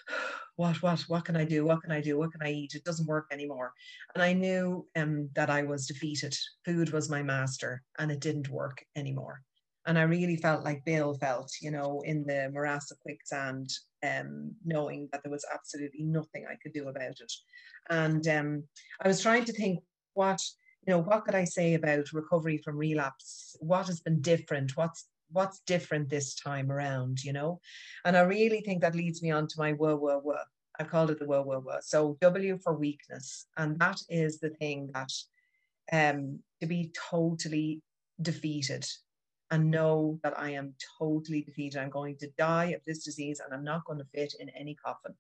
what 0.56 0.82
what 0.82 1.02
what 1.02 1.26
can 1.26 1.36
i 1.36 1.46
do? 1.46 1.66
What 1.66 1.82
can 1.82 1.92
i 1.92 2.02
do? 2.02 2.18
What 2.18 2.32
can 2.32 2.42
i 2.44 2.52
eat? 2.52 2.76
It 2.76 2.84
doesn't 2.84 3.08
work 3.08 3.28
anymore. 3.32 3.74
And 4.16 4.24
i 4.24 4.34
knew 4.34 4.88
um, 4.96 5.30
that 5.36 5.50
i 5.50 5.64
was 5.64 5.88
defeated. 5.88 6.36
Food 6.66 6.92
was 6.92 7.10
my 7.10 7.24
master 7.24 7.84
and 8.00 8.12
it 8.12 8.20
didn't 8.20 8.50
work 8.50 8.84
anymore 8.96 9.42
and 9.86 9.98
i 9.98 10.04
really 10.04 10.36
felt 10.36 10.64
like 10.64 10.86
bill 10.86 11.14
felt 11.16 11.52
you 11.62 11.72
know 11.72 12.02
in 12.06 12.24
the 12.26 12.50
morass 12.54 12.92
of 12.92 13.00
quicksand 13.00 13.70
um, 14.06 14.54
knowing 14.66 15.08
that 15.12 15.22
there 15.24 15.32
was 15.32 15.46
absolutely 15.54 16.04
nothing 16.04 16.46
i 16.50 16.56
could 16.62 16.74
do 16.74 16.90
about 16.90 17.20
it 17.20 17.32
and 17.90 18.28
um, 18.28 18.64
i 19.02 19.08
was 19.08 19.22
trying 19.22 19.46
to 19.46 19.54
think 19.54 19.80
what 20.14 20.40
you 20.86 20.94
know 20.94 21.00
what 21.00 21.24
could 21.26 21.36
i 21.36 21.44
say 21.44 21.74
about 21.74 22.12
recovery 22.14 22.58
from 22.58 22.78
relapse 22.78 23.56
what 23.60 23.88
has 23.88 24.02
been 24.02 24.22
different 24.22 24.76
what's 24.76 25.08
what's 25.34 25.60
different 25.66 26.10
this 26.10 26.36
time 26.36 26.72
around, 26.72 27.24
you 27.24 27.34
know? 27.34 27.60
And 28.06 28.16
I 28.16 28.22
really 28.22 28.62
think 28.62 28.82
that 28.82 28.96
leads 28.96 29.22
me 29.22 29.32
on 29.32 29.48
to 29.48 29.56
my 29.58 29.74
whoa, 29.74 29.98
whoa, 29.98 30.20
whoa. 30.20 30.38
I've 30.80 30.90
called 30.90 31.12
it 31.12 31.20
the 31.20 31.26
whoa, 31.26 31.42
whoa, 31.42 31.60
whoa. 31.60 31.80
So 31.82 32.18
W 32.22 32.58
for 32.64 32.78
weakness. 32.78 33.48
And 33.58 33.78
that 33.80 34.00
is 34.10 34.40
the 34.40 34.52
thing 34.52 34.90
that 34.94 35.12
um, 35.92 36.40
to 36.62 36.68
be 36.68 36.94
totally 37.10 37.82
defeated 38.22 38.86
and 39.54 39.70
know 39.70 40.20
that 40.24 40.38
I 40.38 40.50
am 40.50 40.74
totally 40.98 41.42
defeated. 41.42 41.80
I'm 41.80 41.92
going 41.92 42.18
to 42.18 42.32
die 42.40 42.72
of 42.72 42.82
this 42.88 43.04
disease 43.04 43.40
and 43.40 43.54
I'm 43.54 43.64
not 43.64 43.86
going 43.86 44.00
to 44.00 44.06
fit 44.06 44.34
in 44.40 44.50
any 44.50 44.74
coffin. 44.74 45.14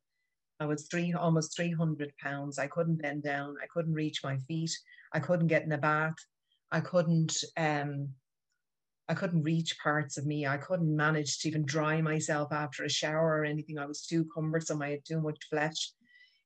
I 0.59 0.65
was 0.65 0.87
three 0.87 1.13
almost 1.13 1.55
300 1.55 2.11
pounds. 2.17 2.57
I 2.57 2.65
couldn't 2.65 2.99
bend 2.99 3.21
down. 3.21 3.55
I 3.61 3.67
couldn't 3.71 3.93
reach 3.93 4.23
my 4.23 4.37
feet. 4.47 4.71
I 5.13 5.19
couldn't 5.19 5.47
get 5.47 5.65
in 5.65 5.71
a 5.71 5.77
bath. 5.77 6.15
I 6.71 6.79
couldn't 6.79 7.43
um, 7.57 8.09
I 9.07 9.13
couldn't 9.13 9.43
reach 9.43 9.77
parts 9.77 10.17
of 10.17 10.25
me. 10.25 10.47
I 10.47 10.57
couldn't 10.57 10.95
manage 10.95 11.37
to 11.39 11.47
even 11.47 11.63
dry 11.63 12.01
myself 12.01 12.51
after 12.51 12.85
a 12.85 12.89
shower 12.89 13.37
or 13.37 13.45
anything. 13.45 13.77
I 13.77 13.85
was 13.85 14.03
too 14.03 14.25
cumbersome. 14.33 14.81
I 14.81 14.89
had 14.91 15.05
too 15.05 15.21
much 15.21 15.37
flesh. 15.47 15.91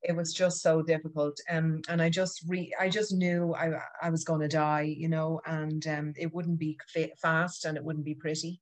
It 0.04 0.16
was 0.16 0.34
just 0.34 0.62
so 0.62 0.82
difficult. 0.82 1.39
Um, 1.50 1.82
and 1.89 2.01
I 2.01 2.10
just 2.10 2.44
re 2.48 2.74
I 2.80 2.89
just 2.89 3.13
knew 3.13 3.54
I 3.56 3.82
I 4.01 4.10
was 4.10 4.24
going 4.24 4.42
to 4.42 4.48
die, 4.48 4.94
you 4.98 5.10
know, 5.10 5.42
and 5.46 5.86
um, 5.88 6.13
it 6.18 6.34
wouldn't 6.34 6.60
be 6.60 6.80
fast 7.22 7.66
and 7.66 7.77
it 7.77 7.84
wouldn't 7.84 8.06
be 8.06 8.16
pretty, 8.16 8.62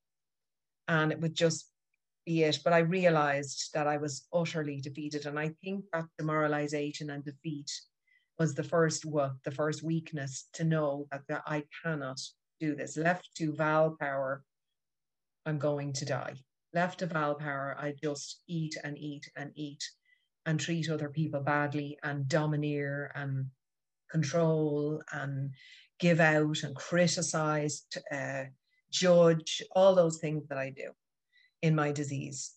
and 0.88 1.12
it 1.12 1.20
would 1.20 1.36
just 1.36 1.70
be 2.26 2.44
it. 2.44 2.60
But 2.64 2.74
I 2.74 2.80
realized 2.80 3.72
that 3.74 3.88
I 3.88 3.98
was 3.98 4.28
utterly 4.34 4.80
defeated, 4.82 5.26
and 5.26 5.38
I 5.38 5.50
think 5.64 5.86
that 5.92 6.06
demoralization 6.18 7.10
and 7.10 7.24
defeat 7.24 7.70
was 8.40 8.54
the 8.54 8.64
first 8.64 9.06
what 9.06 9.34
the 9.44 9.52
first 9.52 9.84
weakness 9.84 10.48
to 10.54 10.64
know 10.64 11.08
that, 11.12 11.22
that 11.28 11.44
I 11.46 11.64
cannot 11.84 12.20
do 12.60 12.76
this. 12.76 12.98
Left 12.98 13.30
to 13.36 13.54
Val 13.54 13.96
power, 14.00 14.44
I'm 15.46 15.60
going 15.60 15.94
to 15.94 16.06
die. 16.06 16.36
Left 16.74 17.00
to 17.00 17.06
Val 17.06 17.36
power, 17.36 17.76
I 17.80 17.94
just 18.02 18.42
eat 18.48 18.76
and 18.84 18.98
eat 18.98 19.30
and 19.36 19.52
eat 19.56 19.84
and 20.46 20.60
treat 20.60 20.90
other 20.90 21.10
people 21.10 21.42
badly 21.42 21.98
and 22.04 22.28
domineer 22.28 23.12
and 23.16 23.48
control 24.12 25.02
and 25.12 25.52
give 26.00 26.20
out 26.20 26.64
and 26.64 26.76
criticize, 26.76 27.86
uh, 28.12 28.44
judge, 28.92 29.62
all 29.76 29.96
those 29.96 30.18
things 30.18 30.48
that 30.48 30.58
I 30.58 30.70
do 30.70 30.92
in 31.62 31.76
my 31.76 31.92
disease. 31.92 32.54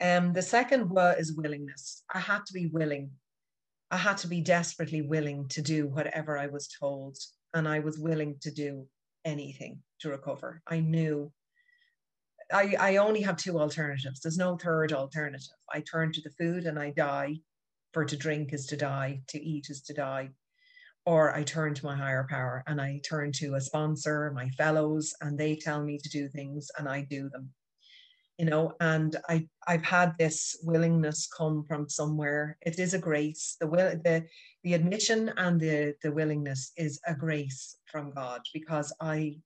Um, 0.00 0.32
the 0.32 0.42
second 0.42 0.90
word 0.90 1.16
is 1.18 1.36
willingness. 1.36 2.02
I 2.12 2.20
had 2.20 2.44
to 2.46 2.52
be 2.52 2.66
willing. 2.66 3.10
I 3.90 3.96
had 3.96 4.18
to 4.18 4.26
be 4.26 4.40
desperately 4.40 5.02
willing 5.02 5.48
to 5.48 5.62
do 5.62 5.86
whatever 5.86 6.36
I 6.36 6.48
was 6.48 6.68
told, 6.68 7.16
and 7.54 7.68
I 7.68 7.78
was 7.78 7.98
willing 7.98 8.36
to 8.40 8.50
do 8.50 8.86
anything 9.24 9.78
to 10.00 10.10
recover. 10.10 10.60
I 10.66 10.80
knew 10.80 11.32
I, 12.52 12.76
I 12.78 12.96
only 12.96 13.20
have 13.22 13.36
two 13.36 13.58
alternatives. 13.58 14.20
There's 14.20 14.38
no 14.38 14.56
third 14.56 14.92
alternative. 14.92 15.56
I 15.72 15.80
turn 15.80 16.12
to 16.12 16.20
the 16.20 16.30
food 16.30 16.66
and 16.66 16.78
I 16.78 16.90
die. 16.90 17.36
For 17.92 18.04
to 18.04 18.16
drink 18.16 18.52
is 18.52 18.66
to 18.66 18.76
die, 18.76 19.22
to 19.28 19.40
eat 19.40 19.66
is 19.70 19.80
to 19.82 19.94
die. 19.94 20.30
Or 21.06 21.34
I 21.34 21.44
turn 21.44 21.74
to 21.74 21.86
my 21.86 21.96
higher 21.96 22.26
power 22.28 22.64
and 22.66 22.80
I 22.80 23.00
turn 23.08 23.30
to 23.32 23.54
a 23.54 23.60
sponsor, 23.60 24.32
my 24.34 24.48
fellows, 24.50 25.14
and 25.20 25.38
they 25.38 25.54
tell 25.54 25.82
me 25.84 25.98
to 25.98 26.08
do 26.08 26.28
things 26.28 26.70
and 26.76 26.88
I 26.88 27.02
do 27.02 27.28
them. 27.28 27.50
You 28.38 28.46
know, 28.46 28.72
and 28.80 29.16
I 29.28 29.46
I've 29.68 29.84
had 29.84 30.14
this 30.18 30.56
willingness 30.64 31.28
come 31.28 31.64
from 31.68 31.88
somewhere. 31.88 32.58
It 32.62 32.80
is 32.80 32.94
a 32.94 32.98
grace. 32.98 33.56
The 33.60 33.68
will 33.68 33.90
the 34.02 34.24
the 34.64 34.74
admission 34.74 35.32
and 35.36 35.60
the 35.60 35.94
the 36.02 36.10
willingness 36.10 36.72
is 36.76 37.00
a 37.06 37.14
grace 37.14 37.76
from 37.86 38.10
God 38.10 38.40
because 38.52 38.92
I 39.00 39.36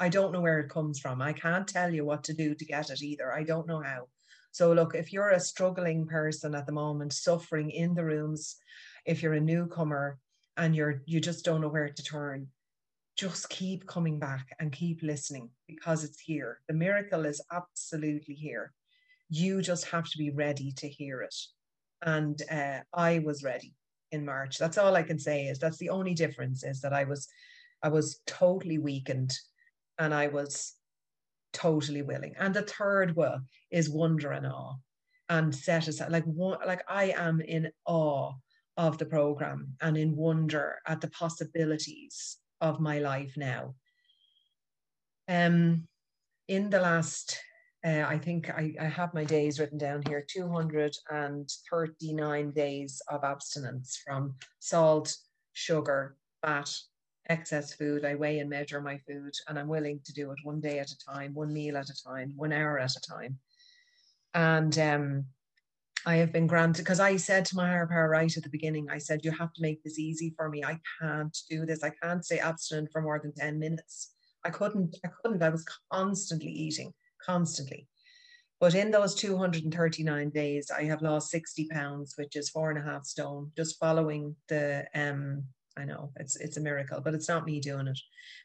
I 0.00 0.08
don't 0.08 0.32
know 0.32 0.40
where 0.40 0.60
it 0.60 0.70
comes 0.70 0.98
from. 0.98 1.20
I 1.20 1.34
can't 1.34 1.68
tell 1.68 1.92
you 1.92 2.06
what 2.06 2.24
to 2.24 2.32
do 2.32 2.54
to 2.54 2.64
get 2.64 2.88
it 2.88 3.02
either. 3.02 3.32
I 3.32 3.44
don't 3.44 3.66
know 3.66 3.82
how. 3.82 4.08
So, 4.50 4.72
look, 4.72 4.94
if 4.94 5.12
you're 5.12 5.30
a 5.30 5.38
struggling 5.40 6.06
person 6.06 6.54
at 6.54 6.64
the 6.64 6.72
moment, 6.72 7.12
suffering 7.12 7.70
in 7.70 7.94
the 7.94 8.04
rooms, 8.04 8.56
if 9.04 9.22
you're 9.22 9.34
a 9.34 9.40
newcomer 9.40 10.18
and 10.56 10.74
you're 10.74 11.02
you 11.06 11.20
just 11.20 11.44
don't 11.44 11.60
know 11.60 11.68
where 11.68 11.90
to 11.90 12.02
turn, 12.02 12.48
just 13.16 13.50
keep 13.50 13.86
coming 13.86 14.18
back 14.18 14.56
and 14.58 14.72
keep 14.72 15.02
listening 15.02 15.50
because 15.68 16.02
it's 16.02 16.18
here. 16.18 16.60
The 16.66 16.74
miracle 16.74 17.26
is 17.26 17.42
absolutely 17.52 18.34
here. 18.34 18.72
You 19.28 19.60
just 19.60 19.84
have 19.90 20.08
to 20.08 20.18
be 20.18 20.30
ready 20.30 20.72
to 20.78 20.88
hear 20.88 21.20
it. 21.20 21.36
And 22.02 22.40
uh, 22.50 22.80
I 22.94 23.18
was 23.18 23.44
ready 23.44 23.74
in 24.10 24.24
March. 24.24 24.58
That's 24.58 24.78
all 24.78 24.96
I 24.96 25.02
can 25.02 25.18
say 25.18 25.44
is 25.44 25.58
that's 25.58 25.76
the 25.76 25.90
only 25.90 26.14
difference 26.14 26.64
is 26.64 26.80
that 26.80 26.94
I 26.94 27.04
was 27.04 27.28
I 27.82 27.88
was 27.88 28.20
totally 28.26 28.78
weakened 28.78 29.38
and 30.00 30.12
I 30.12 30.26
was 30.28 30.74
totally 31.52 32.02
willing. 32.02 32.34
And 32.38 32.54
the 32.54 32.62
third 32.62 33.14
will 33.14 33.40
is 33.70 33.88
wonder 33.88 34.32
and 34.32 34.46
awe 34.46 34.74
and 35.28 35.54
set 35.54 35.86
aside 35.86 36.10
like 36.10 36.24
one 36.24 36.58
like 36.66 36.82
I 36.88 37.14
am 37.16 37.40
in 37.40 37.70
awe 37.86 38.32
of 38.76 38.98
the 38.98 39.06
program 39.06 39.76
and 39.80 39.96
in 39.96 40.16
wonder 40.16 40.78
at 40.86 41.00
the 41.00 41.10
possibilities 41.10 42.38
of 42.60 42.80
my 42.80 42.98
life 42.98 43.34
now. 43.36 43.76
Um 45.28 45.86
in 46.48 46.70
the 46.70 46.80
last 46.80 47.38
uh, 47.82 48.04
I 48.06 48.18
think 48.18 48.50
I, 48.50 48.74
I 48.78 48.84
have 48.84 49.14
my 49.14 49.24
days 49.24 49.58
written 49.58 49.78
down 49.78 50.02
here 50.06 50.22
239 50.28 52.50
days 52.50 53.00
of 53.08 53.24
abstinence 53.24 53.98
from 54.04 54.34
salt, 54.58 55.16
sugar, 55.54 56.18
fat, 56.42 56.70
excess 57.30 57.72
food. 57.72 58.04
I 58.04 58.16
weigh 58.16 58.40
and 58.40 58.50
measure 58.50 58.80
my 58.80 58.98
food, 58.98 59.32
and 59.48 59.58
I'm 59.58 59.68
willing 59.68 60.00
to 60.04 60.12
do 60.12 60.30
it 60.32 60.38
one 60.42 60.60
day 60.60 60.80
at 60.80 60.90
a 60.90 60.98
time, 60.98 61.32
one 61.32 61.52
meal 61.52 61.76
at 61.76 61.88
a 61.88 62.04
time, 62.04 62.32
one 62.36 62.52
hour 62.52 62.78
at 62.78 62.96
a 62.96 63.00
time. 63.00 63.38
And 64.34 64.76
um, 64.78 65.24
I 66.04 66.16
have 66.16 66.32
been 66.32 66.46
granted 66.46 66.82
because 66.82 67.00
I 67.00 67.16
said 67.16 67.44
to 67.46 67.56
my 67.56 67.66
higher 67.68 67.86
power 67.86 68.08
right 68.08 68.36
at 68.36 68.42
the 68.42 68.50
beginning, 68.50 68.88
I 68.90 68.98
said, 68.98 69.24
You 69.24 69.30
have 69.30 69.52
to 69.54 69.62
make 69.62 69.82
this 69.82 69.98
easy 69.98 70.34
for 70.36 70.48
me. 70.48 70.64
I 70.64 70.78
can't 71.00 71.36
do 71.48 71.64
this. 71.64 71.84
I 71.84 71.90
can't 72.02 72.24
stay 72.24 72.38
abstinent 72.38 72.90
for 72.92 73.00
more 73.00 73.20
than 73.22 73.32
10 73.34 73.58
minutes. 73.58 74.12
I 74.44 74.50
couldn't, 74.50 74.96
I 75.04 75.08
couldn't. 75.22 75.42
I 75.42 75.50
was 75.50 75.64
constantly 75.92 76.50
eating, 76.50 76.92
constantly. 77.24 77.86
But 78.58 78.74
in 78.74 78.90
those 78.90 79.14
239 79.14 80.30
days, 80.30 80.70
I 80.70 80.84
have 80.84 81.00
lost 81.00 81.30
60 81.30 81.68
pounds, 81.68 82.14
which 82.16 82.36
is 82.36 82.50
four 82.50 82.70
and 82.70 82.78
a 82.78 82.82
half 82.82 83.04
stone, 83.04 83.52
just 83.56 83.78
following 83.78 84.36
the 84.48 84.86
um, 84.94 85.44
I 85.80 85.84
know 85.84 86.12
it's 86.16 86.36
it's 86.36 86.56
a 86.56 86.60
miracle, 86.60 87.00
but 87.00 87.14
it's 87.14 87.28
not 87.28 87.46
me 87.46 87.60
doing 87.60 87.88
it 87.88 87.98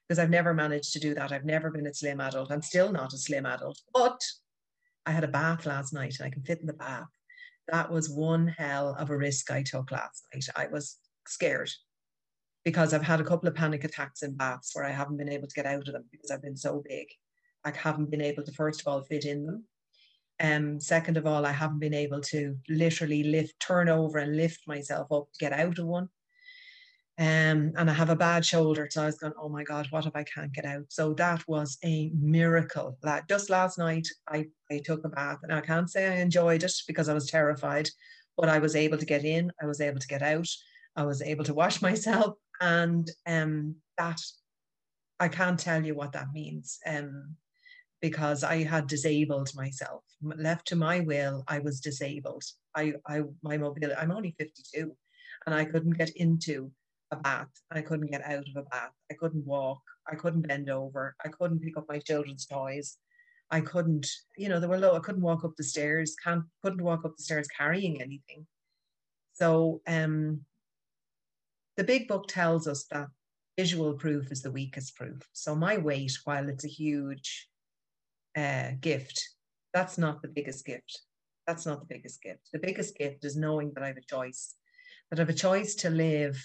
because 0.07 0.19
I've 0.19 0.29
never 0.29 0.53
managed 0.53 0.93
to 0.93 0.99
do 0.99 1.13
that. 1.15 1.31
I've 1.31 1.45
never 1.45 1.69
been 1.69 1.87
a 1.87 1.93
slim 1.93 2.21
adult. 2.21 2.51
I'm 2.51 2.61
still 2.61 2.91
not 2.91 3.13
a 3.13 3.17
slim 3.17 3.45
adult, 3.45 3.79
but 3.93 4.21
I 5.05 5.11
had 5.11 5.23
a 5.23 5.27
bath 5.27 5.65
last 5.65 5.93
night 5.93 6.15
and 6.19 6.27
I 6.27 6.29
can 6.29 6.43
fit 6.43 6.61
in 6.61 6.67
the 6.67 6.73
bath. 6.73 7.09
That 7.67 7.91
was 7.91 8.09
one 8.09 8.47
hell 8.47 8.95
of 8.97 9.09
a 9.09 9.17
risk 9.17 9.51
I 9.51 9.63
took 9.63 9.91
last 9.91 10.23
night. 10.33 10.45
I 10.55 10.67
was 10.67 10.97
scared 11.27 11.71
because 12.63 12.93
I've 12.93 13.03
had 13.03 13.21
a 13.21 13.23
couple 13.23 13.47
of 13.47 13.55
panic 13.55 13.83
attacks 13.83 14.23
in 14.23 14.35
baths 14.35 14.71
where 14.73 14.85
I 14.85 14.91
haven't 14.91 15.17
been 15.17 15.29
able 15.29 15.47
to 15.47 15.55
get 15.55 15.65
out 15.65 15.87
of 15.87 15.93
them 15.93 16.05
because 16.11 16.31
I've 16.31 16.41
been 16.41 16.57
so 16.57 16.83
big. 16.87 17.07
I 17.63 17.71
haven't 17.71 18.11
been 18.11 18.21
able 18.21 18.43
to, 18.43 18.51
first 18.51 18.81
of 18.81 18.87
all, 18.87 19.01
fit 19.01 19.25
in 19.25 19.45
them. 19.45 19.65
Um, 20.39 20.79
second 20.79 21.17
of 21.17 21.25
all, 21.25 21.45
I 21.45 21.51
haven't 21.51 21.79
been 21.79 21.93
able 21.93 22.21
to 22.21 22.57
literally 22.67 23.23
lift, 23.23 23.59
turn 23.59 23.89
over 23.89 24.17
and 24.17 24.35
lift 24.35 24.67
myself 24.67 25.11
up 25.11 25.27
to 25.33 25.39
get 25.39 25.53
out 25.53 25.79
of 25.79 25.85
one. 25.85 26.09
Um, 27.17 27.71
and 27.77 27.89
I 27.89 27.93
have 27.93 28.09
a 28.09 28.15
bad 28.15 28.45
shoulder. 28.45 28.89
So 28.91 29.03
I 29.03 29.05
was 29.05 29.17
going, 29.17 29.33
oh 29.39 29.47
my 29.47 29.63
God, 29.63 29.87
what 29.89 30.05
if 30.05 30.15
I 30.15 30.23
can't 30.23 30.53
get 30.53 30.65
out? 30.65 30.83
So 30.89 31.13
that 31.13 31.47
was 31.47 31.77
a 31.83 32.11
miracle. 32.13 32.97
Like 33.03 33.27
just 33.29 33.49
last 33.49 33.77
night, 33.77 34.07
I, 34.27 34.47
I 34.69 34.81
took 34.83 35.05
a 35.05 35.09
bath 35.09 35.39
and 35.43 35.53
I 35.53 35.61
can't 35.61 35.89
say 35.89 36.07
I 36.07 36.21
enjoyed 36.21 36.63
it 36.63 36.73
because 36.87 37.07
I 37.07 37.13
was 37.13 37.27
terrified, 37.27 37.89
but 38.35 38.49
I 38.49 38.59
was 38.59 38.75
able 38.75 38.97
to 38.97 39.05
get 39.05 39.23
in, 39.23 39.51
I 39.61 39.65
was 39.65 39.79
able 39.79 39.99
to 39.99 40.07
get 40.07 40.21
out, 40.21 40.47
I 40.97 41.03
was 41.03 41.21
able 41.21 41.45
to 41.45 41.53
wash 41.53 41.81
myself. 41.81 42.35
And 42.59 43.09
um, 43.25 43.75
that, 43.97 44.19
I 45.19 45.29
can't 45.29 45.59
tell 45.59 45.85
you 45.85 45.95
what 45.95 46.11
that 46.13 46.33
means. 46.33 46.79
Um, 46.85 47.37
because 48.01 48.43
I 48.43 48.63
had 48.63 48.87
disabled 48.87 49.49
myself. 49.55 50.03
Left 50.21 50.67
to 50.67 50.75
my 50.75 50.99
will, 50.99 51.43
I 51.47 51.59
was 51.59 51.79
disabled. 51.79 52.43
I, 52.75 52.93
I 53.07 53.21
my 53.41 53.57
mobility, 53.57 53.95
I'm 53.97 54.11
only 54.11 54.35
52 54.37 54.95
and 55.45 55.55
I 55.55 55.65
couldn't 55.65 55.97
get 55.97 56.11
into 56.15 56.71
a 57.11 57.15
bath. 57.15 57.49
I 57.71 57.81
couldn't 57.81 58.11
get 58.11 58.23
out 58.23 58.47
of 58.47 58.55
a 58.55 58.63
bath. 58.63 58.91
I 59.11 59.15
couldn't 59.15 59.45
walk. 59.45 59.81
I 60.07 60.15
couldn't 60.15 60.47
bend 60.47 60.69
over. 60.69 61.15
I 61.23 61.29
couldn't 61.29 61.61
pick 61.61 61.77
up 61.77 61.85
my 61.87 61.99
children's 61.99 62.45
toys. 62.45 62.97
I 63.51 63.61
couldn't, 63.61 64.07
you 64.37 64.49
know, 64.49 64.59
there 64.59 64.69
were 64.69 64.79
low. 64.79 64.95
I 64.95 64.99
couldn't 64.99 65.21
walk 65.21 65.43
up 65.43 65.55
the 65.55 65.63
stairs. 65.63 66.15
Can't 66.23 66.43
couldn't 66.63 66.81
walk 66.83 67.05
up 67.05 67.15
the 67.17 67.23
stairs 67.23 67.47
carrying 67.47 68.01
anything. 68.01 68.47
So 69.33 69.81
um, 69.87 70.41
the 71.77 71.83
big 71.83 72.07
book 72.07 72.27
tells 72.27 72.67
us 72.67 72.85
that 72.91 73.07
visual 73.57 73.93
proof 73.93 74.31
is 74.31 74.41
the 74.41 74.51
weakest 74.51 74.95
proof. 74.95 75.21
So 75.33 75.55
my 75.55 75.77
weight, 75.77 76.17
while 76.23 76.49
it's 76.49 76.65
a 76.65 76.69
huge 76.69 77.47
uh, 78.35 78.71
gift, 78.81 79.21
that's 79.73 79.97
not 79.97 80.21
the 80.21 80.27
biggest 80.27 80.65
gift. 80.65 81.01
That's 81.47 81.65
not 81.65 81.79
the 81.79 81.93
biggest 81.93 82.21
gift. 82.21 82.49
The 82.51 82.59
biggest 82.59 82.97
gift 82.97 83.25
is 83.25 83.37
knowing 83.37 83.71
that 83.73 83.83
I 83.83 83.87
have 83.87 83.97
a 83.97 84.01
choice, 84.01 84.55
that 85.09 85.19
I 85.19 85.21
have 85.21 85.29
a 85.29 85.33
choice 85.33 85.75
to 85.75 85.89
live 85.89 86.35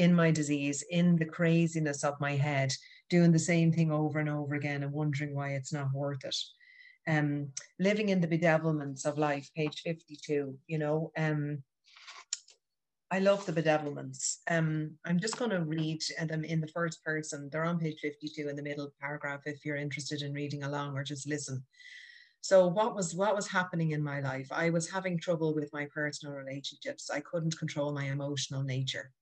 in 0.00 0.14
my 0.14 0.30
disease, 0.30 0.82
in 0.90 1.16
the 1.16 1.26
craziness 1.26 2.04
of 2.04 2.18
my 2.20 2.34
head, 2.34 2.72
doing 3.10 3.32
the 3.32 3.38
same 3.38 3.70
thing 3.70 3.92
over 3.92 4.18
and 4.18 4.30
over 4.30 4.54
again 4.54 4.82
and 4.82 4.92
wondering 4.92 5.34
why 5.34 5.50
it's 5.50 5.74
not 5.74 5.92
worth 5.92 6.24
it. 6.24 6.36
Um, 7.06 7.52
living 7.78 8.08
in 8.08 8.20
the 8.20 8.28
bedevilments 8.28 9.04
of 9.04 9.18
life, 9.18 9.50
page 9.54 9.82
52, 9.82 10.58
you 10.66 10.78
know, 10.78 11.12
um, 11.18 11.62
I 13.10 13.18
love 13.18 13.44
the 13.44 13.52
bedevilments. 13.52 14.36
Um, 14.48 14.92
I'm 15.04 15.20
just 15.20 15.36
going 15.36 15.50
to 15.50 15.64
read 15.64 16.00
them 16.28 16.44
in 16.44 16.62
the 16.62 16.68
first 16.68 17.04
person. 17.04 17.50
They're 17.52 17.64
on 17.64 17.78
page 17.78 17.98
52 18.00 18.48
in 18.48 18.56
the 18.56 18.62
middle 18.62 18.90
paragraph 19.00 19.40
if 19.44 19.66
you're 19.66 19.76
interested 19.76 20.22
in 20.22 20.32
reading 20.32 20.62
along 20.62 20.96
or 20.96 21.04
just 21.04 21.28
listen. 21.28 21.62
So 22.40 22.66
what 22.68 22.94
was 22.94 23.14
what 23.14 23.36
was 23.36 23.48
happening 23.48 23.90
in 23.90 24.02
my 24.02 24.20
life? 24.20 24.48
I 24.50 24.70
was 24.70 24.88
having 24.88 25.18
trouble 25.18 25.54
with 25.54 25.70
my 25.74 25.86
personal 25.92 26.34
relationships. 26.34 27.10
I 27.10 27.20
couldn't 27.20 27.58
control 27.58 27.92
my 27.92 28.04
emotional 28.04 28.62
nature. 28.62 29.12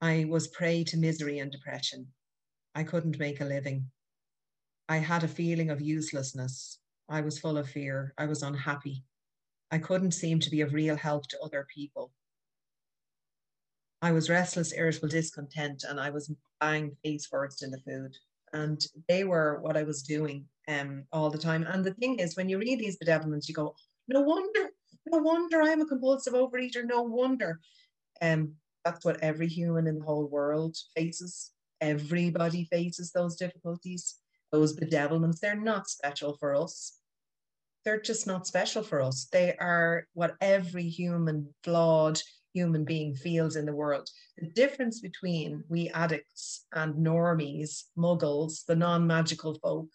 I 0.00 0.24
was 0.28 0.48
prey 0.48 0.82
to 0.84 0.96
misery 0.96 1.38
and 1.38 1.52
depression. 1.52 2.06
I 2.74 2.84
couldn't 2.84 3.18
make 3.18 3.40
a 3.40 3.44
living. 3.44 3.90
I 4.88 4.96
had 4.96 5.24
a 5.24 5.28
feeling 5.28 5.70
of 5.70 5.80
uselessness. 5.80 6.78
I 7.08 7.20
was 7.20 7.38
full 7.38 7.58
of 7.58 7.68
fear. 7.68 8.14
I 8.16 8.26
was 8.26 8.42
unhappy. 8.42 9.04
I 9.70 9.78
couldn't 9.78 10.12
seem 10.12 10.40
to 10.40 10.50
be 10.50 10.62
of 10.62 10.72
real 10.72 10.96
help 10.96 11.28
to 11.28 11.40
other 11.40 11.66
people. 11.72 12.12
I 14.02 14.12
was 14.12 14.30
restless, 14.30 14.72
irritable, 14.72 15.08
discontent, 15.08 15.84
and 15.86 16.00
I 16.00 16.10
was 16.10 16.32
buying 16.60 16.96
face 17.04 17.26
first 17.26 17.62
in 17.62 17.70
the 17.70 17.80
food. 17.86 18.16
And 18.52 18.80
they 19.08 19.24
were 19.24 19.60
what 19.60 19.76
I 19.76 19.82
was 19.82 20.02
doing 20.02 20.46
um, 20.66 21.04
all 21.12 21.30
the 21.30 21.38
time. 21.38 21.64
And 21.68 21.84
the 21.84 21.94
thing 21.94 22.18
is, 22.18 22.36
when 22.36 22.48
you 22.48 22.58
read 22.58 22.78
these 22.78 22.98
bedevilments, 22.98 23.48
you 23.48 23.54
go, 23.54 23.74
no 24.08 24.22
wonder, 24.22 24.70
no 25.06 25.18
wonder 25.18 25.62
I'm 25.62 25.82
a 25.82 25.86
compulsive 25.86 26.32
overeater. 26.32 26.84
No 26.84 27.02
wonder. 27.02 27.60
Um, 28.22 28.54
that's 28.84 29.04
what 29.04 29.22
every 29.22 29.48
human 29.48 29.86
in 29.86 29.98
the 29.98 30.04
whole 30.04 30.26
world 30.26 30.76
faces. 30.96 31.52
Everybody 31.80 32.66
faces 32.70 33.12
those 33.12 33.36
difficulties, 33.36 34.16
those 34.52 34.76
bedevilments. 34.76 35.40
They're 35.40 35.54
not 35.60 35.88
special 35.88 36.36
for 36.38 36.54
us. 36.54 36.98
They're 37.84 38.00
just 38.00 38.26
not 38.26 38.46
special 38.46 38.82
for 38.82 39.00
us. 39.00 39.26
They 39.32 39.56
are 39.56 40.06
what 40.12 40.36
every 40.40 40.88
human, 40.88 41.54
flawed 41.64 42.20
human 42.52 42.84
being 42.84 43.14
feels 43.14 43.56
in 43.56 43.64
the 43.64 43.74
world. 43.74 44.08
The 44.36 44.48
difference 44.48 45.00
between 45.00 45.64
we 45.68 45.88
addicts 45.90 46.66
and 46.74 46.94
normies, 46.94 47.84
muggles, 47.96 48.64
the 48.66 48.76
non 48.76 49.06
magical 49.06 49.58
folk, 49.62 49.88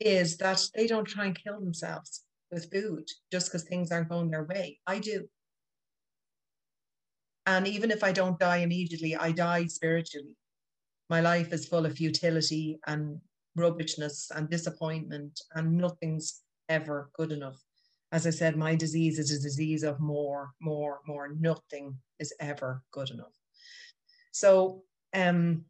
is 0.00 0.36
that 0.38 0.62
they 0.74 0.86
don't 0.86 1.06
try 1.06 1.26
and 1.26 1.38
kill 1.38 1.60
themselves 1.60 2.22
with 2.50 2.70
food 2.70 3.08
just 3.32 3.48
because 3.48 3.64
things 3.64 3.90
aren't 3.90 4.08
going 4.08 4.30
their 4.30 4.44
way. 4.44 4.78
I 4.86 4.98
do. 4.98 5.28
And 7.46 7.66
even 7.66 7.90
if 7.90 8.02
I 8.02 8.12
don't 8.12 8.38
die 8.38 8.58
immediately, 8.58 9.14
I 9.16 9.32
die 9.32 9.66
spiritually. 9.66 10.36
My 11.10 11.20
life 11.20 11.52
is 11.52 11.68
full 11.68 11.84
of 11.84 11.96
futility 11.96 12.78
and 12.86 13.20
rubbishness 13.56 14.30
and 14.34 14.48
disappointment, 14.48 15.40
and 15.54 15.76
nothing's 15.76 16.40
ever 16.68 17.10
good 17.14 17.32
enough. 17.32 17.60
As 18.12 18.26
I 18.26 18.30
said, 18.30 18.56
my 18.56 18.74
disease 18.74 19.18
is 19.18 19.30
a 19.30 19.42
disease 19.42 19.82
of 19.82 20.00
more, 20.00 20.52
more, 20.60 21.00
more. 21.06 21.28
Nothing 21.28 21.98
is 22.18 22.32
ever 22.40 22.82
good 22.92 23.10
enough. 23.10 23.34
So 24.32 24.82
um, 25.12 25.64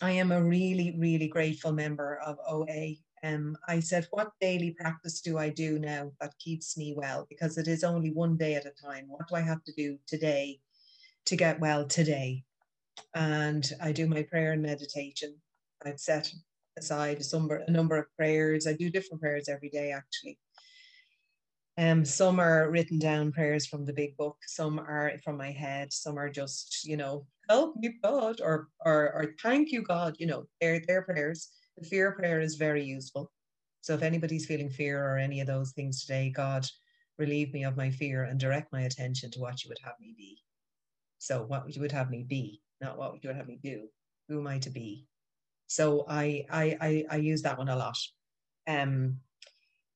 I 0.00 0.12
am 0.12 0.30
a 0.30 0.42
really, 0.42 0.94
really 0.98 1.28
grateful 1.28 1.72
member 1.72 2.18
of 2.24 2.38
OA. 2.46 2.96
Um, 3.22 3.56
I 3.66 3.80
said, 3.80 4.06
what 4.10 4.32
daily 4.40 4.72
practice 4.78 5.20
do 5.20 5.38
I 5.38 5.48
do 5.48 5.78
now 5.78 6.12
that 6.20 6.38
keeps 6.38 6.76
me 6.76 6.94
well? 6.96 7.26
Because 7.28 7.58
it 7.58 7.66
is 7.66 7.82
only 7.82 8.10
one 8.10 8.36
day 8.36 8.54
at 8.54 8.66
a 8.66 8.70
time. 8.70 9.06
What 9.08 9.26
do 9.28 9.34
I 9.34 9.40
have 9.40 9.64
to 9.64 9.72
do 9.72 9.98
today 10.06 10.60
to 11.26 11.36
get 11.36 11.60
well 11.60 11.86
today. 11.86 12.44
And 13.14 13.68
I 13.82 13.92
do 13.92 14.06
my 14.06 14.22
prayer 14.22 14.52
and 14.52 14.62
meditation. 14.62 15.34
I've 15.84 16.00
set 16.00 16.32
aside 16.78 17.20
a 17.20 17.36
number, 17.36 17.56
a 17.66 17.70
number 17.70 17.96
of 17.96 18.06
prayers. 18.16 18.66
I 18.66 18.72
do 18.72 18.90
different 18.90 19.20
prayers 19.20 19.48
every 19.48 19.68
day, 19.68 19.92
actually. 19.92 20.38
Um, 21.76 22.04
some 22.04 22.38
are 22.38 22.70
written 22.70 22.98
down 22.98 23.32
prayers 23.32 23.66
from 23.66 23.84
the 23.84 23.92
big 23.92 24.16
book. 24.16 24.36
Some 24.46 24.78
are 24.78 25.12
from 25.24 25.36
my 25.36 25.50
head. 25.50 25.92
Some 25.92 26.18
are 26.18 26.30
just, 26.30 26.84
you 26.84 26.96
know, 26.96 27.26
help 27.48 27.74
me, 27.76 27.96
God, 28.02 28.40
or 28.40 28.68
or, 28.84 29.12
or 29.12 29.34
thank 29.42 29.72
you, 29.72 29.82
God. 29.82 30.16
You 30.18 30.26
know, 30.26 30.46
they're, 30.60 31.02
prayers. 31.02 31.50
The 31.76 31.84
fear 31.84 32.12
prayer 32.12 32.40
is 32.40 32.54
very 32.54 32.84
useful. 32.84 33.32
So 33.80 33.94
if 33.94 34.02
anybody's 34.02 34.46
feeling 34.46 34.70
fear 34.70 35.04
or 35.04 35.18
any 35.18 35.40
of 35.40 35.48
those 35.48 35.72
things 35.72 36.00
today, 36.00 36.30
God, 36.30 36.64
relieve 37.18 37.52
me 37.52 37.64
of 37.64 37.76
my 37.76 37.90
fear 37.90 38.24
and 38.24 38.38
direct 38.38 38.72
my 38.72 38.82
attention 38.82 39.30
to 39.32 39.40
what 39.40 39.64
you 39.64 39.68
would 39.68 39.80
have 39.84 39.94
me 40.00 40.14
be. 40.16 40.38
So 41.24 41.42
what 41.42 41.74
you 41.74 41.80
would 41.80 41.92
have 41.92 42.10
me 42.10 42.22
be, 42.28 42.60
not 42.82 42.98
what 42.98 43.14
you 43.22 43.30
would 43.30 43.36
have 43.36 43.48
me 43.48 43.58
do. 43.62 43.88
Who 44.28 44.40
am 44.40 44.46
I 44.46 44.58
to 44.58 44.68
be? 44.70 45.06
So 45.68 46.04
I 46.06 46.44
I 46.50 46.76
I, 46.88 47.04
I 47.12 47.16
use 47.16 47.40
that 47.42 47.56
one 47.56 47.70
a 47.70 47.76
lot. 47.76 47.96
Um, 48.68 49.20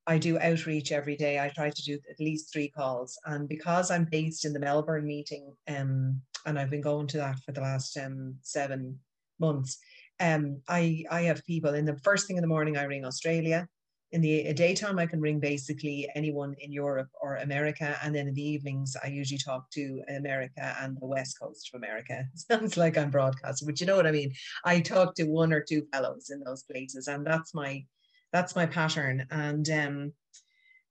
I 0.06 0.16
do 0.16 0.38
outreach 0.38 0.90
every 0.90 1.16
day. 1.16 1.38
I 1.38 1.50
try 1.50 1.68
to 1.68 1.82
do 1.82 1.98
at 2.10 2.18
least 2.18 2.50
three 2.50 2.70
calls, 2.70 3.18
and 3.26 3.46
because 3.46 3.90
I'm 3.90 4.06
based 4.10 4.46
in 4.46 4.54
the 4.54 4.58
Melbourne 4.60 5.06
meeting, 5.06 5.54
um, 5.68 6.22
and 6.46 6.58
I've 6.58 6.70
been 6.70 6.80
going 6.80 7.06
to 7.08 7.18
that 7.18 7.38
for 7.40 7.52
the 7.52 7.60
last 7.60 7.94
um 7.98 8.36
seven 8.40 8.98
months. 9.38 9.76
Um, 10.20 10.62
I 10.66 11.04
I 11.10 11.20
have 11.28 11.44
people 11.44 11.74
in 11.74 11.84
the 11.84 11.98
first 11.98 12.26
thing 12.26 12.38
in 12.38 12.42
the 12.42 12.54
morning. 12.56 12.78
I 12.78 12.84
ring 12.84 13.04
Australia 13.04 13.68
in 14.12 14.22
the 14.22 14.52
daytime, 14.54 14.98
I 14.98 15.06
can 15.06 15.20
ring 15.20 15.38
basically 15.38 16.08
anyone 16.14 16.54
in 16.60 16.72
Europe 16.72 17.10
or 17.20 17.36
America. 17.36 17.98
And 18.02 18.14
then 18.14 18.26
in 18.26 18.34
the 18.34 18.42
evenings, 18.48 18.96
I 19.04 19.08
usually 19.08 19.38
talk 19.38 19.70
to 19.72 20.02
America 20.08 20.74
and 20.80 20.96
the 20.98 21.06
West 21.06 21.38
Coast 21.38 21.70
of 21.72 21.78
America. 21.78 22.24
sounds 22.34 22.78
like 22.78 22.96
I'm 22.96 23.10
broadcasting, 23.10 23.66
but 23.66 23.80
you 23.80 23.86
know 23.86 23.96
what 23.96 24.06
I 24.06 24.12
mean? 24.12 24.32
I 24.64 24.80
talk 24.80 25.14
to 25.16 25.24
one 25.24 25.52
or 25.52 25.60
two 25.60 25.86
fellows 25.92 26.30
in 26.30 26.40
those 26.40 26.62
places, 26.62 27.08
and 27.08 27.26
that's 27.26 27.54
my 27.54 27.84
that's 28.32 28.56
my 28.56 28.66
pattern. 28.66 29.26
And 29.30 29.68
um, 29.70 30.12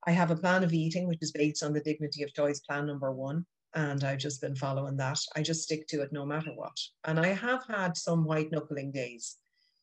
I 0.06 0.12
have 0.12 0.32
a 0.32 0.36
plan 0.36 0.64
of 0.64 0.74
eating, 0.74 1.08
which 1.08 1.20
is 1.22 1.32
based 1.32 1.64
on 1.64 1.74
the 1.74 1.82
dignity 1.82 2.24
of 2.24 2.34
choice 2.34 2.60
plan 2.60 2.86
number 2.86 3.12
one. 3.12 3.46
And 3.76 4.04
I've 4.04 4.20
just 4.20 4.42
been 4.42 4.56
following 4.56 4.98
that. 4.98 5.20
I 5.36 5.42
just 5.42 5.64
stick 5.64 5.88
to 5.88 6.02
it 6.02 6.14
no 6.14 6.26
matter 6.26 6.52
what. 6.56 6.78
And 7.04 7.20
I 7.20 7.28
have 7.28 7.66
had 7.68 7.98
some 7.98 8.26
white 8.26 8.52
knuckling 8.52 8.92
days. 8.92 9.38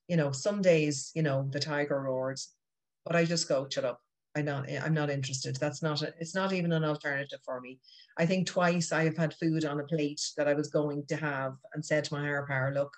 You 0.08 0.16
know, 0.16 0.32
some 0.32 0.62
days, 0.62 1.10
you 1.14 1.22
know, 1.22 1.48
the 1.50 1.60
tiger 1.60 2.00
roars, 2.00 2.53
but 3.04 3.16
I 3.16 3.24
just 3.24 3.48
go, 3.48 3.66
shut 3.70 3.84
up. 3.84 4.00
I'm 4.36 4.46
not, 4.46 4.68
eh, 4.68 4.80
I'm 4.84 4.94
not 4.94 5.10
interested. 5.10 5.56
That's 5.56 5.82
not, 5.82 6.02
a, 6.02 6.12
it's 6.18 6.34
not 6.34 6.52
even 6.52 6.72
an 6.72 6.84
alternative 6.84 7.40
for 7.44 7.60
me. 7.60 7.78
I 8.18 8.26
think 8.26 8.46
twice 8.46 8.90
I 8.92 9.04
have 9.04 9.16
had 9.16 9.34
food 9.34 9.64
on 9.64 9.80
a 9.80 9.84
plate 9.84 10.20
that 10.36 10.48
I 10.48 10.54
was 10.54 10.68
going 10.68 11.06
to 11.06 11.16
have 11.16 11.54
and 11.72 11.84
said 11.84 12.04
to 12.04 12.14
my 12.14 12.20
higher 12.20 12.46
power, 12.48 12.72
look, 12.74 12.92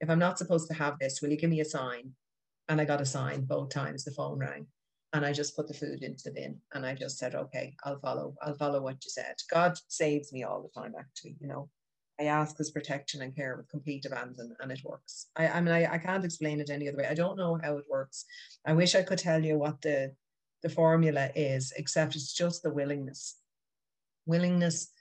if 0.00 0.08
I'm 0.08 0.18
not 0.18 0.38
supposed 0.38 0.68
to 0.68 0.74
have 0.74 0.98
this, 0.98 1.20
will 1.20 1.30
you 1.30 1.36
give 1.36 1.50
me 1.50 1.60
a 1.60 1.64
sign? 1.64 2.12
And 2.68 2.80
I 2.80 2.84
got 2.84 3.00
a 3.00 3.06
sign 3.06 3.44
both 3.44 3.70
times 3.70 4.04
the 4.04 4.12
phone 4.12 4.38
rang 4.38 4.66
and 5.12 5.26
I 5.26 5.32
just 5.32 5.56
put 5.56 5.68
the 5.68 5.74
food 5.74 6.02
into 6.02 6.24
the 6.24 6.30
bin 6.30 6.58
and 6.74 6.86
I 6.86 6.94
just 6.94 7.18
said, 7.18 7.34
okay, 7.34 7.74
I'll 7.84 7.98
follow, 7.98 8.34
I'll 8.42 8.54
follow 8.54 8.80
what 8.80 9.04
you 9.04 9.10
said. 9.10 9.34
God 9.50 9.76
saves 9.88 10.32
me 10.32 10.44
all 10.44 10.62
the 10.62 10.80
time, 10.80 10.94
actually, 10.98 11.36
you 11.40 11.48
know. 11.48 11.68
I 12.22 12.26
ask 12.26 12.56
his 12.56 12.70
protection 12.70 13.22
and 13.22 13.34
care 13.34 13.56
with 13.56 13.68
complete 13.68 14.04
abandon, 14.04 14.54
and 14.60 14.70
it 14.70 14.80
works. 14.84 15.26
I, 15.34 15.48
I 15.48 15.60
mean, 15.60 15.74
I, 15.74 15.94
I 15.94 15.98
can't 15.98 16.24
explain 16.24 16.60
it 16.60 16.70
any 16.70 16.88
other 16.88 16.98
way. 16.98 17.06
I 17.08 17.14
don't 17.14 17.36
know 17.36 17.58
how 17.62 17.76
it 17.78 17.84
works. 17.90 18.24
I 18.64 18.72
wish 18.74 18.94
I 18.94 19.02
could 19.02 19.18
tell 19.18 19.44
you 19.44 19.58
what 19.58 19.82
the 19.82 20.14
the 20.62 20.68
formula 20.68 21.30
is, 21.34 21.72
except 21.76 22.14
it's 22.14 22.32
just 22.32 22.62
the 22.62 22.72
willingness, 22.72 23.38
willingness, 24.26 24.92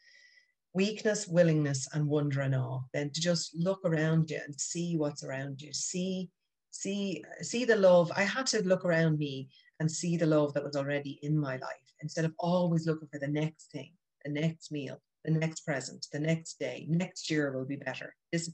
weakness, 0.73 1.27
willingness, 1.27 1.87
and 1.93 2.07
wonder 2.07 2.41
and 2.41 2.55
awe. 2.55 2.81
Then 2.93 3.11
to 3.11 3.21
just 3.21 3.55
look 3.55 3.81
around 3.85 4.31
you 4.31 4.39
and 4.43 4.59
see 4.59 4.97
what's 4.97 5.23
around 5.23 5.61
you, 5.61 5.71
see, 5.71 6.31
see, 6.71 7.23
see 7.41 7.65
the 7.65 7.75
love. 7.75 8.11
I 8.15 8.23
had 8.23 8.47
to 8.47 8.63
look 8.63 8.83
around 8.85 9.19
me 9.19 9.49
and 9.79 9.91
see 9.91 10.17
the 10.17 10.25
love 10.25 10.55
that 10.55 10.63
was 10.63 10.75
already 10.75 11.19
in 11.21 11.37
my 11.37 11.57
life 11.57 11.93
instead 12.01 12.25
of 12.25 12.33
always 12.39 12.87
looking 12.87 13.07
for 13.07 13.19
the 13.19 13.27
next 13.27 13.71
thing, 13.71 13.91
the 14.25 14.31
next 14.31 14.71
meal, 14.71 14.99
the 15.23 15.31
next 15.31 15.61
present, 15.61 16.07
the 16.11 16.19
next 16.19 16.59
day, 16.59 16.85
next 16.89 17.29
year 17.29 17.51
will 17.51 17.65
be 17.65 17.75
better. 17.75 18.15
Is 18.31 18.53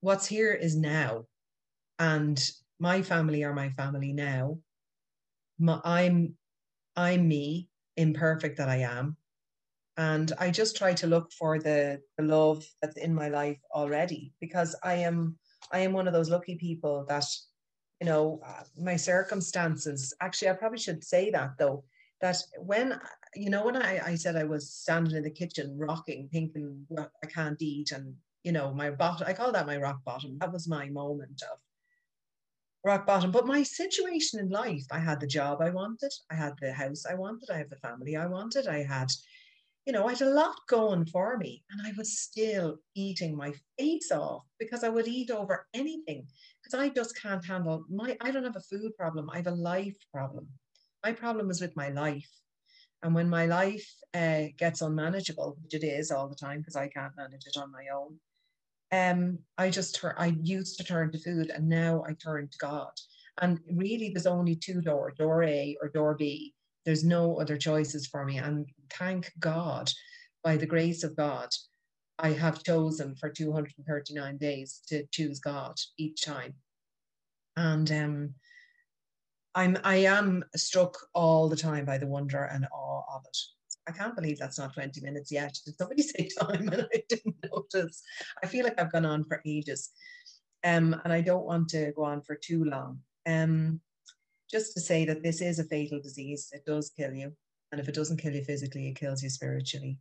what's 0.00 0.26
here 0.26 0.52
is 0.52 0.76
now. 0.76 1.24
And 1.98 2.40
my 2.78 3.02
family 3.02 3.42
are 3.44 3.54
my 3.54 3.70
family 3.70 4.12
now. 4.12 4.58
My, 5.58 5.80
I'm 5.84 6.34
I'm 6.96 7.28
me, 7.28 7.68
imperfect 7.96 8.58
that 8.58 8.68
I 8.68 8.78
am. 8.78 9.16
And 9.96 10.32
I 10.38 10.50
just 10.50 10.76
try 10.76 10.94
to 10.94 11.06
look 11.08 11.32
for 11.32 11.58
the, 11.58 12.00
the 12.16 12.24
love 12.24 12.64
that's 12.80 12.96
in 12.96 13.14
my 13.14 13.28
life 13.28 13.58
already 13.74 14.32
because 14.40 14.76
I 14.82 14.94
am 14.94 15.36
I 15.72 15.80
am 15.80 15.92
one 15.92 16.06
of 16.06 16.12
those 16.12 16.30
lucky 16.30 16.56
people 16.56 17.04
that, 17.08 17.24
you 18.00 18.06
know, 18.06 18.40
uh, 18.46 18.62
my 18.80 18.96
circumstances. 18.96 20.14
Actually, 20.20 20.50
I 20.50 20.54
probably 20.54 20.78
should 20.78 21.02
say 21.02 21.30
that 21.30 21.58
though 21.58 21.84
that 22.20 22.36
when 22.58 22.98
you 23.34 23.50
know 23.50 23.64
when 23.64 23.76
I, 23.76 24.00
I 24.04 24.14
said 24.14 24.36
I 24.36 24.44
was 24.44 24.72
standing 24.72 25.16
in 25.16 25.22
the 25.22 25.30
kitchen 25.30 25.76
rocking, 25.78 26.28
thinking 26.32 26.86
well, 26.88 27.10
I 27.22 27.26
can't 27.26 27.60
eat, 27.60 27.92
and 27.92 28.14
you 28.42 28.52
know 28.52 28.72
my 28.72 28.90
bottom. 28.90 29.26
I 29.28 29.32
call 29.32 29.52
that 29.52 29.66
my 29.66 29.76
rock 29.76 30.00
bottom. 30.04 30.38
That 30.38 30.52
was 30.52 30.68
my 30.68 30.88
moment 30.88 31.42
of 31.42 31.58
rock 32.84 33.06
bottom. 33.06 33.30
But 33.30 33.46
my 33.46 33.62
situation 33.62 34.40
in 34.40 34.50
life, 34.50 34.84
I 34.90 34.98
had 34.98 35.20
the 35.20 35.26
job 35.26 35.60
I 35.60 35.70
wanted, 35.70 36.12
I 36.30 36.34
had 36.34 36.54
the 36.60 36.72
house 36.72 37.04
I 37.06 37.14
wanted, 37.14 37.50
I 37.50 37.58
had 37.58 37.70
the 37.70 37.76
family 37.76 38.16
I 38.16 38.26
wanted, 38.26 38.66
I 38.66 38.82
had, 38.82 39.10
you 39.86 39.92
know, 39.92 40.06
I 40.06 40.12
had 40.12 40.22
a 40.22 40.30
lot 40.30 40.56
going 40.68 41.06
for 41.06 41.36
me, 41.38 41.64
and 41.70 41.86
I 41.86 41.92
was 41.96 42.18
still 42.18 42.78
eating 42.94 43.36
my 43.36 43.52
face 43.78 44.10
off 44.12 44.44
because 44.58 44.84
I 44.84 44.88
would 44.88 45.08
eat 45.08 45.30
over 45.30 45.66
anything 45.74 46.26
because 46.62 46.78
I 46.78 46.88
just 46.88 47.20
can't 47.20 47.44
handle 47.44 47.84
my. 47.90 48.16
I 48.20 48.30
don't 48.30 48.44
have 48.44 48.56
a 48.56 48.60
food 48.60 48.96
problem. 48.96 49.30
I 49.32 49.36
have 49.36 49.46
a 49.46 49.52
life 49.52 49.96
problem 50.12 50.48
my 51.04 51.12
problem 51.12 51.50
is 51.50 51.60
with 51.60 51.76
my 51.76 51.88
life. 51.88 52.28
And 53.02 53.14
when 53.14 53.28
my 53.28 53.46
life 53.46 53.88
uh, 54.14 54.44
gets 54.56 54.82
unmanageable, 54.82 55.56
which 55.62 55.74
it 55.74 55.84
is 55.84 56.10
all 56.10 56.28
the 56.28 56.34
time 56.34 56.58
because 56.58 56.76
I 56.76 56.88
can't 56.88 57.16
manage 57.16 57.46
it 57.46 57.56
on 57.56 57.70
my 57.70 57.86
own, 57.94 58.18
um, 58.90 59.38
I 59.56 59.70
just 59.70 59.94
turn, 59.94 60.14
I 60.16 60.36
used 60.42 60.78
to 60.78 60.84
turn 60.84 61.12
to 61.12 61.18
food 61.18 61.50
and 61.50 61.68
now 61.68 62.02
I 62.08 62.14
turn 62.14 62.48
to 62.48 62.58
God. 62.58 62.92
And 63.40 63.60
really, 63.70 64.10
there's 64.10 64.26
only 64.26 64.56
two 64.56 64.80
doors, 64.80 65.14
door 65.16 65.44
A 65.44 65.76
or 65.80 65.88
door 65.88 66.14
B. 66.14 66.54
There's 66.84 67.04
no 67.04 67.36
other 67.40 67.56
choices 67.56 68.06
for 68.06 68.24
me. 68.24 68.38
And 68.38 68.66
thank 68.90 69.30
God, 69.38 69.92
by 70.42 70.56
the 70.56 70.66
grace 70.66 71.04
of 71.04 71.16
God, 71.16 71.50
I 72.18 72.30
have 72.30 72.64
chosen 72.64 73.14
for 73.14 73.28
239 73.30 74.38
days 74.38 74.80
to 74.88 75.04
choose 75.12 75.38
God 75.38 75.76
each 75.98 76.24
time. 76.24 76.54
And 77.56 77.90
um, 77.92 78.34
I'm 79.58 79.76
I 79.82 79.96
am 79.96 80.44
struck 80.54 80.96
all 81.14 81.48
the 81.48 81.56
time 81.56 81.84
by 81.84 81.98
the 81.98 82.06
wonder 82.06 82.44
and 82.44 82.64
awe 82.72 83.02
of 83.12 83.22
it. 83.26 83.36
I 83.88 83.90
can't 83.90 84.14
believe 84.14 84.38
that's 84.38 84.58
not 84.58 84.72
20 84.72 85.00
minutes 85.00 85.32
yet. 85.32 85.58
Did 85.64 85.76
somebody 85.76 86.02
say 86.12 86.28
time 86.40 86.68
and 86.68 86.86
I 86.94 87.02
didn't 87.08 87.34
notice? 87.52 88.00
I 88.40 88.46
feel 88.46 88.62
like 88.62 88.80
I've 88.80 88.92
gone 88.92 89.04
on 89.04 89.24
for 89.24 89.42
ages. 89.44 89.90
Um, 90.62 91.00
and 91.02 91.12
I 91.12 91.22
don't 91.22 91.44
want 91.44 91.70
to 91.70 91.92
go 91.96 92.04
on 92.04 92.22
for 92.22 92.36
too 92.36 92.66
long. 92.66 93.00
Um, 93.26 93.80
just 94.48 94.74
to 94.74 94.80
say 94.80 95.04
that 95.06 95.24
this 95.24 95.40
is 95.40 95.58
a 95.58 95.64
fatal 95.64 96.00
disease. 96.00 96.50
It 96.52 96.64
does 96.64 96.90
kill 96.90 97.12
you. 97.12 97.32
And 97.72 97.80
if 97.80 97.88
it 97.88 97.96
doesn't 97.96 98.18
kill 98.18 98.34
you 98.34 98.44
physically, 98.44 98.86
it 98.86 98.96
kills 98.96 99.24
you 99.24 99.28
spiritually. 99.28 99.98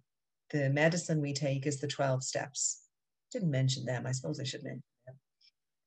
The 0.52 0.70
medicine 0.70 1.20
we 1.20 1.34
take 1.34 1.66
is 1.66 1.80
the 1.80 1.88
12 1.88 2.24
steps. 2.24 2.84
Didn't 3.32 3.50
mention 3.50 3.86
them. 3.86 4.06
I 4.06 4.12
suppose 4.12 4.40
I 4.40 4.44
should 4.44 4.64
mention 4.64 4.84
them. 5.08 5.16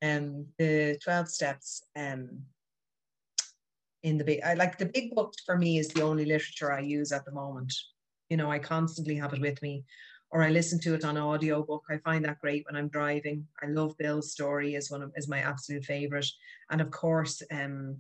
Um, 0.03 0.47
the 0.59 0.99
12 1.05 1.29
steps 1.29 1.85
um, 1.97 2.43
in 4.03 4.19
the 4.19 4.25
big 4.25 4.41
I 4.43 4.55
like 4.55 4.79
the 4.79 4.87
big 4.87 5.15
book 5.15 5.35
for 5.45 5.59
me 5.59 5.79
is 5.79 5.89
the 5.89 6.03
only 6.03 6.25
literature 6.25 6.73
I 6.73 6.81
use 6.81 7.13
at 7.13 7.25
the 7.25 7.33
moment. 7.33 7.73
You 8.29 8.37
know, 8.37 8.51
I 8.51 8.59
constantly 8.59 9.17
have 9.17 9.33
it 9.33 9.41
with 9.41 9.61
me 9.63 9.85
or 10.31 10.43
I 10.43 10.51
listen 10.51 10.79
to 10.81 10.95
it 10.95 11.05
on 11.05 11.17
audio 11.17 11.63
book. 11.63 11.85
I 11.91 11.99
find 11.99 12.25
that 12.25 12.39
great 12.41 12.65
when 12.67 12.77
I'm 12.77 12.89
driving. 12.89 13.47
I 13.63 13.67
love 13.67 13.99
Bill's 13.99 14.33
story 14.33 14.75
is 14.75 14.91
one 14.91 15.03
of 15.03 15.13
is 15.17 15.29
my 15.29 15.41
absolute 15.41 15.85
favorite. 15.85 16.27
And 16.71 16.81
of 16.81 16.91
course, 16.91 17.43
um, 17.51 17.97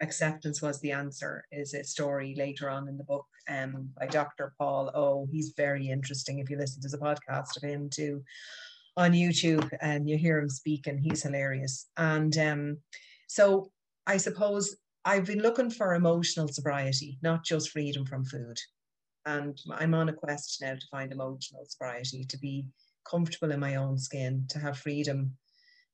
acceptance 0.00 0.62
was 0.62 0.80
the 0.80 0.92
answer 0.92 1.44
is 1.52 1.74
a 1.74 1.84
story 1.84 2.34
later 2.36 2.70
on 2.70 2.88
in 2.88 2.96
the 2.96 3.04
book 3.04 3.26
um, 3.48 3.90
by 3.98 4.06
Dr. 4.06 4.54
Paul 4.58 4.90
O. 4.94 5.28
He's 5.30 5.52
very 5.56 5.88
interesting. 5.88 6.38
If 6.38 6.48
you 6.48 6.56
listen 6.56 6.80
to 6.82 6.88
the 6.88 6.98
podcast 6.98 7.56
of 7.56 7.62
him 7.62 7.90
too 7.90 8.22
on 8.96 9.12
YouTube 9.12 9.70
and 9.82 10.08
you 10.08 10.16
hear 10.16 10.38
him 10.38 10.48
speak 10.48 10.86
and 10.86 10.98
he's 10.98 11.22
hilarious. 11.22 11.88
And 11.96 12.36
um, 12.38 12.78
so 13.28 13.70
I 14.06 14.16
suppose 14.16 14.76
I've 15.04 15.24
been 15.24 15.40
looking 15.40 15.70
for 15.70 15.94
emotional 15.94 16.48
sobriety, 16.48 17.18
not 17.22 17.44
just 17.44 17.70
freedom 17.70 18.04
from 18.04 18.24
food. 18.24 18.58
And 19.24 19.58
I'm 19.72 19.94
on 19.94 20.08
a 20.08 20.12
quest 20.12 20.60
now 20.60 20.74
to 20.74 20.86
find 20.90 21.12
emotional 21.12 21.64
sobriety, 21.66 22.24
to 22.24 22.38
be 22.38 22.66
comfortable 23.08 23.52
in 23.52 23.60
my 23.60 23.76
own 23.76 23.98
skin, 23.98 24.44
to 24.50 24.58
have 24.58 24.78
freedom, 24.78 25.36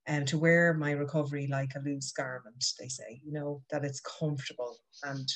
and 0.07 0.27
to 0.29 0.39
wear 0.39 0.75
my 0.75 0.93
recovery 0.93 1.49
like 1.49 1.73
a 1.75 1.81
loose 1.81 2.13
garment, 2.13 2.65
they 2.79 2.89
say, 2.89 3.21
you 3.25 3.33
know, 3.33 3.63
that 3.71 3.85
it's 3.85 4.01
comfortable 4.01 4.79
and 5.03 5.29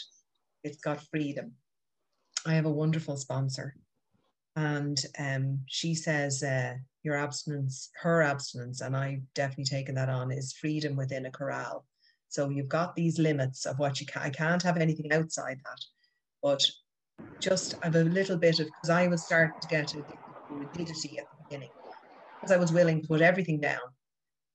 it's 0.63 0.79
got 0.79 1.03
freedom. 1.11 1.53
I 2.47 2.55
have 2.55 2.67
a 2.67 2.71
wonderful 2.71 3.17
sponsor, 3.17 3.75
and 4.57 5.01
um, 5.19 5.61
she 5.67 5.95
says 5.95 6.43
uh, 6.43 6.75
your 7.03 7.17
abstinence, 7.17 7.91
her 8.01 8.23
abstinence, 8.23 8.81
and 8.81 8.97
I've 8.97 9.23
definitely 9.35 9.65
taken 9.65 9.95
that 9.97 10.09
on, 10.09 10.31
is 10.31 10.53
freedom 10.53 10.97
within 10.97 11.27
a 11.27 11.31
corral 11.31 11.85
So 12.31 12.49
you've 12.49 12.69
got 12.69 12.95
these 12.95 13.19
limits 13.19 13.67
of 13.67 13.79
what 13.81 14.01
you 14.01 14.07
can. 14.07 14.23
I 14.23 14.31
can't 14.31 14.63
have 14.63 14.77
anything 14.77 15.13
outside 15.13 15.59
that, 15.65 15.81
but 16.41 16.65
just 17.43 17.75
have 17.83 17.97
a 17.97 18.05
little 18.05 18.37
bit 18.37 18.61
of 18.61 18.67
because 18.67 18.89
I 18.89 19.09
was 19.09 19.25
starting 19.25 19.61
to 19.61 19.67
get 19.67 19.93
a 19.95 20.05
rigidity 20.49 21.19
at 21.19 21.27
the 21.29 21.37
beginning 21.43 21.73
because 22.41 22.55
I 22.55 22.57
was 22.59 22.73
willing 22.73 23.03
to 23.03 23.09
put 23.09 23.21
everything 23.21 23.61
down. 23.61 23.81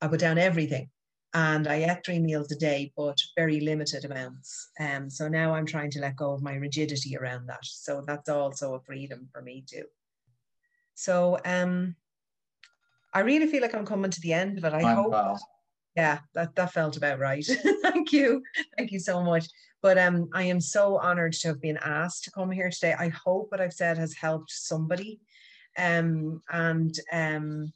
I 0.02 0.08
put 0.08 0.22
down 0.22 0.38
everything, 0.38 0.90
and 1.34 1.68
I 1.68 1.84
ate 1.84 2.06
three 2.06 2.20
meals 2.20 2.50
a 2.54 2.56
day, 2.56 2.94
but 2.96 3.18
very 3.36 3.60
limited 3.60 4.06
amounts. 4.06 4.70
Um, 4.80 5.10
so 5.10 5.28
now 5.28 5.54
I'm 5.54 5.66
trying 5.66 5.92
to 5.92 6.00
let 6.00 6.16
go 6.16 6.32
of 6.32 6.42
my 6.42 6.56
rigidity 6.56 7.18
around 7.18 7.48
that. 7.48 7.66
So 7.66 8.04
that's 8.08 8.30
also 8.30 8.76
a 8.76 8.82
freedom 8.82 9.28
for 9.34 9.42
me 9.42 9.66
too. 9.70 9.84
So 10.94 11.40
um, 11.44 11.98
I 13.14 13.20
really 13.20 13.48
feel 13.48 13.62
like 13.62 13.76
I'm 13.76 13.86
coming 13.86 14.12
to 14.12 14.22
the 14.22 14.32
end 14.32 14.60
of 14.60 14.64
it. 14.64 14.74
I 14.74 14.82
I'm 14.84 14.96
hope. 14.96 15.12
That, 15.12 15.42
yeah, 15.96 16.20
that, 16.34 16.56
that 16.56 16.74
felt 16.74 16.98
about 16.98 17.20
right. 17.20 17.46
Thank 17.82 18.12
you. 18.12 18.44
Thank 18.78 18.92
you 18.92 19.00
so 19.00 19.24
much. 19.24 19.48
But 19.82 19.98
um, 19.98 20.30
I 20.34 20.44
am 20.44 20.60
so 20.60 20.98
honored 20.98 21.34
to 21.34 21.50
have 21.50 21.62
been 21.62 21.78
asked 21.78 22.24
to 22.26 22.32
come 22.32 22.52
here 22.52 22.70
today. 22.70 22.96
I 22.98 23.10
hope 23.10 23.52
what 23.52 23.62
I've 23.62 23.74
said 23.74 23.98
has 23.98 24.14
helped 24.14 24.52
somebody. 24.52 25.20
Um, 25.78 26.42
and 26.50 26.98
um, 27.12 27.72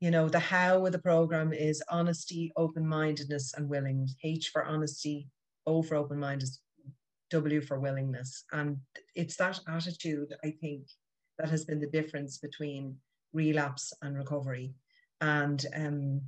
you 0.00 0.10
know, 0.10 0.28
the 0.28 0.38
how 0.38 0.86
of 0.86 0.92
the 0.92 0.98
program 0.98 1.52
is 1.52 1.82
honesty, 1.90 2.52
open-mindedness, 2.56 3.54
and 3.54 3.68
willing. 3.68 4.08
H 4.24 4.48
for 4.48 4.64
honesty, 4.64 5.28
O 5.66 5.82
for 5.82 5.96
open-mindedness, 5.96 6.60
W 7.30 7.60
for 7.60 7.78
willingness. 7.78 8.44
And 8.52 8.78
it's 9.14 9.36
that 9.36 9.60
attitude, 9.68 10.34
I 10.42 10.52
think, 10.60 10.86
that 11.38 11.50
has 11.50 11.66
been 11.66 11.80
the 11.80 11.86
difference 11.86 12.38
between 12.38 12.96
relapse 13.34 13.92
and 14.00 14.16
recovery. 14.16 14.72
And 15.20 15.64
um, 15.74 16.22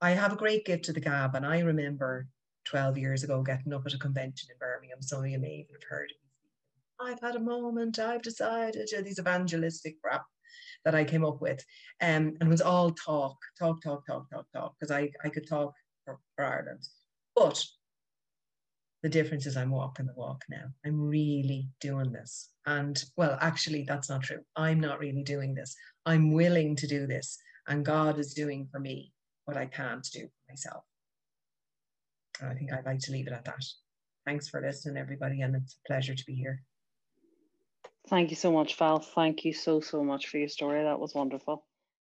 I 0.00 0.10
have 0.10 0.32
a 0.32 0.36
great 0.36 0.66
gift 0.66 0.84
to 0.86 0.92
the 0.92 1.00
gab, 1.00 1.34
and 1.34 1.46
I 1.46 1.60
remember 1.60 2.28
12 2.66 2.98
years 2.98 3.22
ago 3.22 3.42
getting 3.42 3.72
up 3.72 3.86
at 3.86 3.94
a 3.94 3.98
convention 3.98 4.48
in 4.50 4.58
Birmingham. 4.58 5.00
Some 5.00 5.20
of 5.20 5.30
you 5.30 5.38
may 5.38 5.54
even 5.54 5.74
have 5.74 5.88
heard 5.88 6.10
of 6.10 6.16
I've 6.98 7.20
had 7.20 7.36
a 7.36 7.40
moment, 7.40 7.98
I've 7.98 8.22
decided, 8.22 8.90
you 8.90 8.98
know, 8.98 9.04
these 9.04 9.18
evangelistic 9.18 10.00
crap 10.02 10.24
that 10.84 10.94
I 10.94 11.04
came 11.04 11.24
up 11.24 11.40
with. 11.40 11.64
Um, 12.00 12.36
and 12.40 12.42
it 12.42 12.48
was 12.48 12.62
all 12.62 12.92
talk, 12.92 13.36
talk, 13.58 13.82
talk, 13.82 14.06
talk, 14.06 14.30
talk, 14.30 14.46
talk, 14.54 14.74
because 14.78 14.90
I, 14.90 15.10
I 15.22 15.28
could 15.28 15.46
talk 15.46 15.74
for, 16.04 16.18
for 16.34 16.44
Ireland. 16.44 16.82
But 17.34 17.62
the 19.02 19.08
difference 19.08 19.46
is 19.46 19.56
I'm 19.56 19.70
walking 19.70 20.06
the 20.06 20.14
walk 20.14 20.42
now. 20.48 20.64
I'm 20.84 21.00
really 21.00 21.68
doing 21.80 22.12
this. 22.12 22.48
And 22.64 23.02
well, 23.16 23.36
actually, 23.40 23.84
that's 23.86 24.08
not 24.08 24.22
true. 24.22 24.40
I'm 24.56 24.80
not 24.80 24.98
really 24.98 25.22
doing 25.22 25.54
this. 25.54 25.76
I'm 26.06 26.32
willing 26.32 26.76
to 26.76 26.86
do 26.86 27.06
this. 27.06 27.36
And 27.68 27.84
God 27.84 28.18
is 28.18 28.32
doing 28.32 28.68
for 28.70 28.80
me 28.80 29.12
what 29.46 29.56
I 29.56 29.66
can't 29.66 30.06
do 30.12 30.28
myself. 30.48 30.84
And 32.40 32.50
I 32.50 32.54
think 32.54 32.72
I'd 32.72 32.84
like 32.84 32.98
to 33.00 33.12
leave 33.12 33.26
it 33.26 33.32
at 33.32 33.44
that. 33.46 33.64
Thanks 34.26 34.48
for 34.48 34.60
listening, 34.60 34.98
everybody, 34.98 35.40
and 35.40 35.56
it's 35.56 35.74
a 35.74 35.88
pleasure 35.88 36.14
to 36.14 36.24
be 36.26 36.34
here. 36.34 36.62
Thank 38.08 38.30
you 38.30 38.36
so 38.36 38.52
much, 38.52 38.76
Val. 38.76 38.98
Thank 38.98 39.44
you 39.44 39.52
so, 39.52 39.80
so 39.80 40.04
much 40.04 40.28
for 40.28 40.38
your 40.38 40.48
story. 40.48 40.82
That 40.82 41.00
was 41.00 41.14
wonderful. 41.14 41.64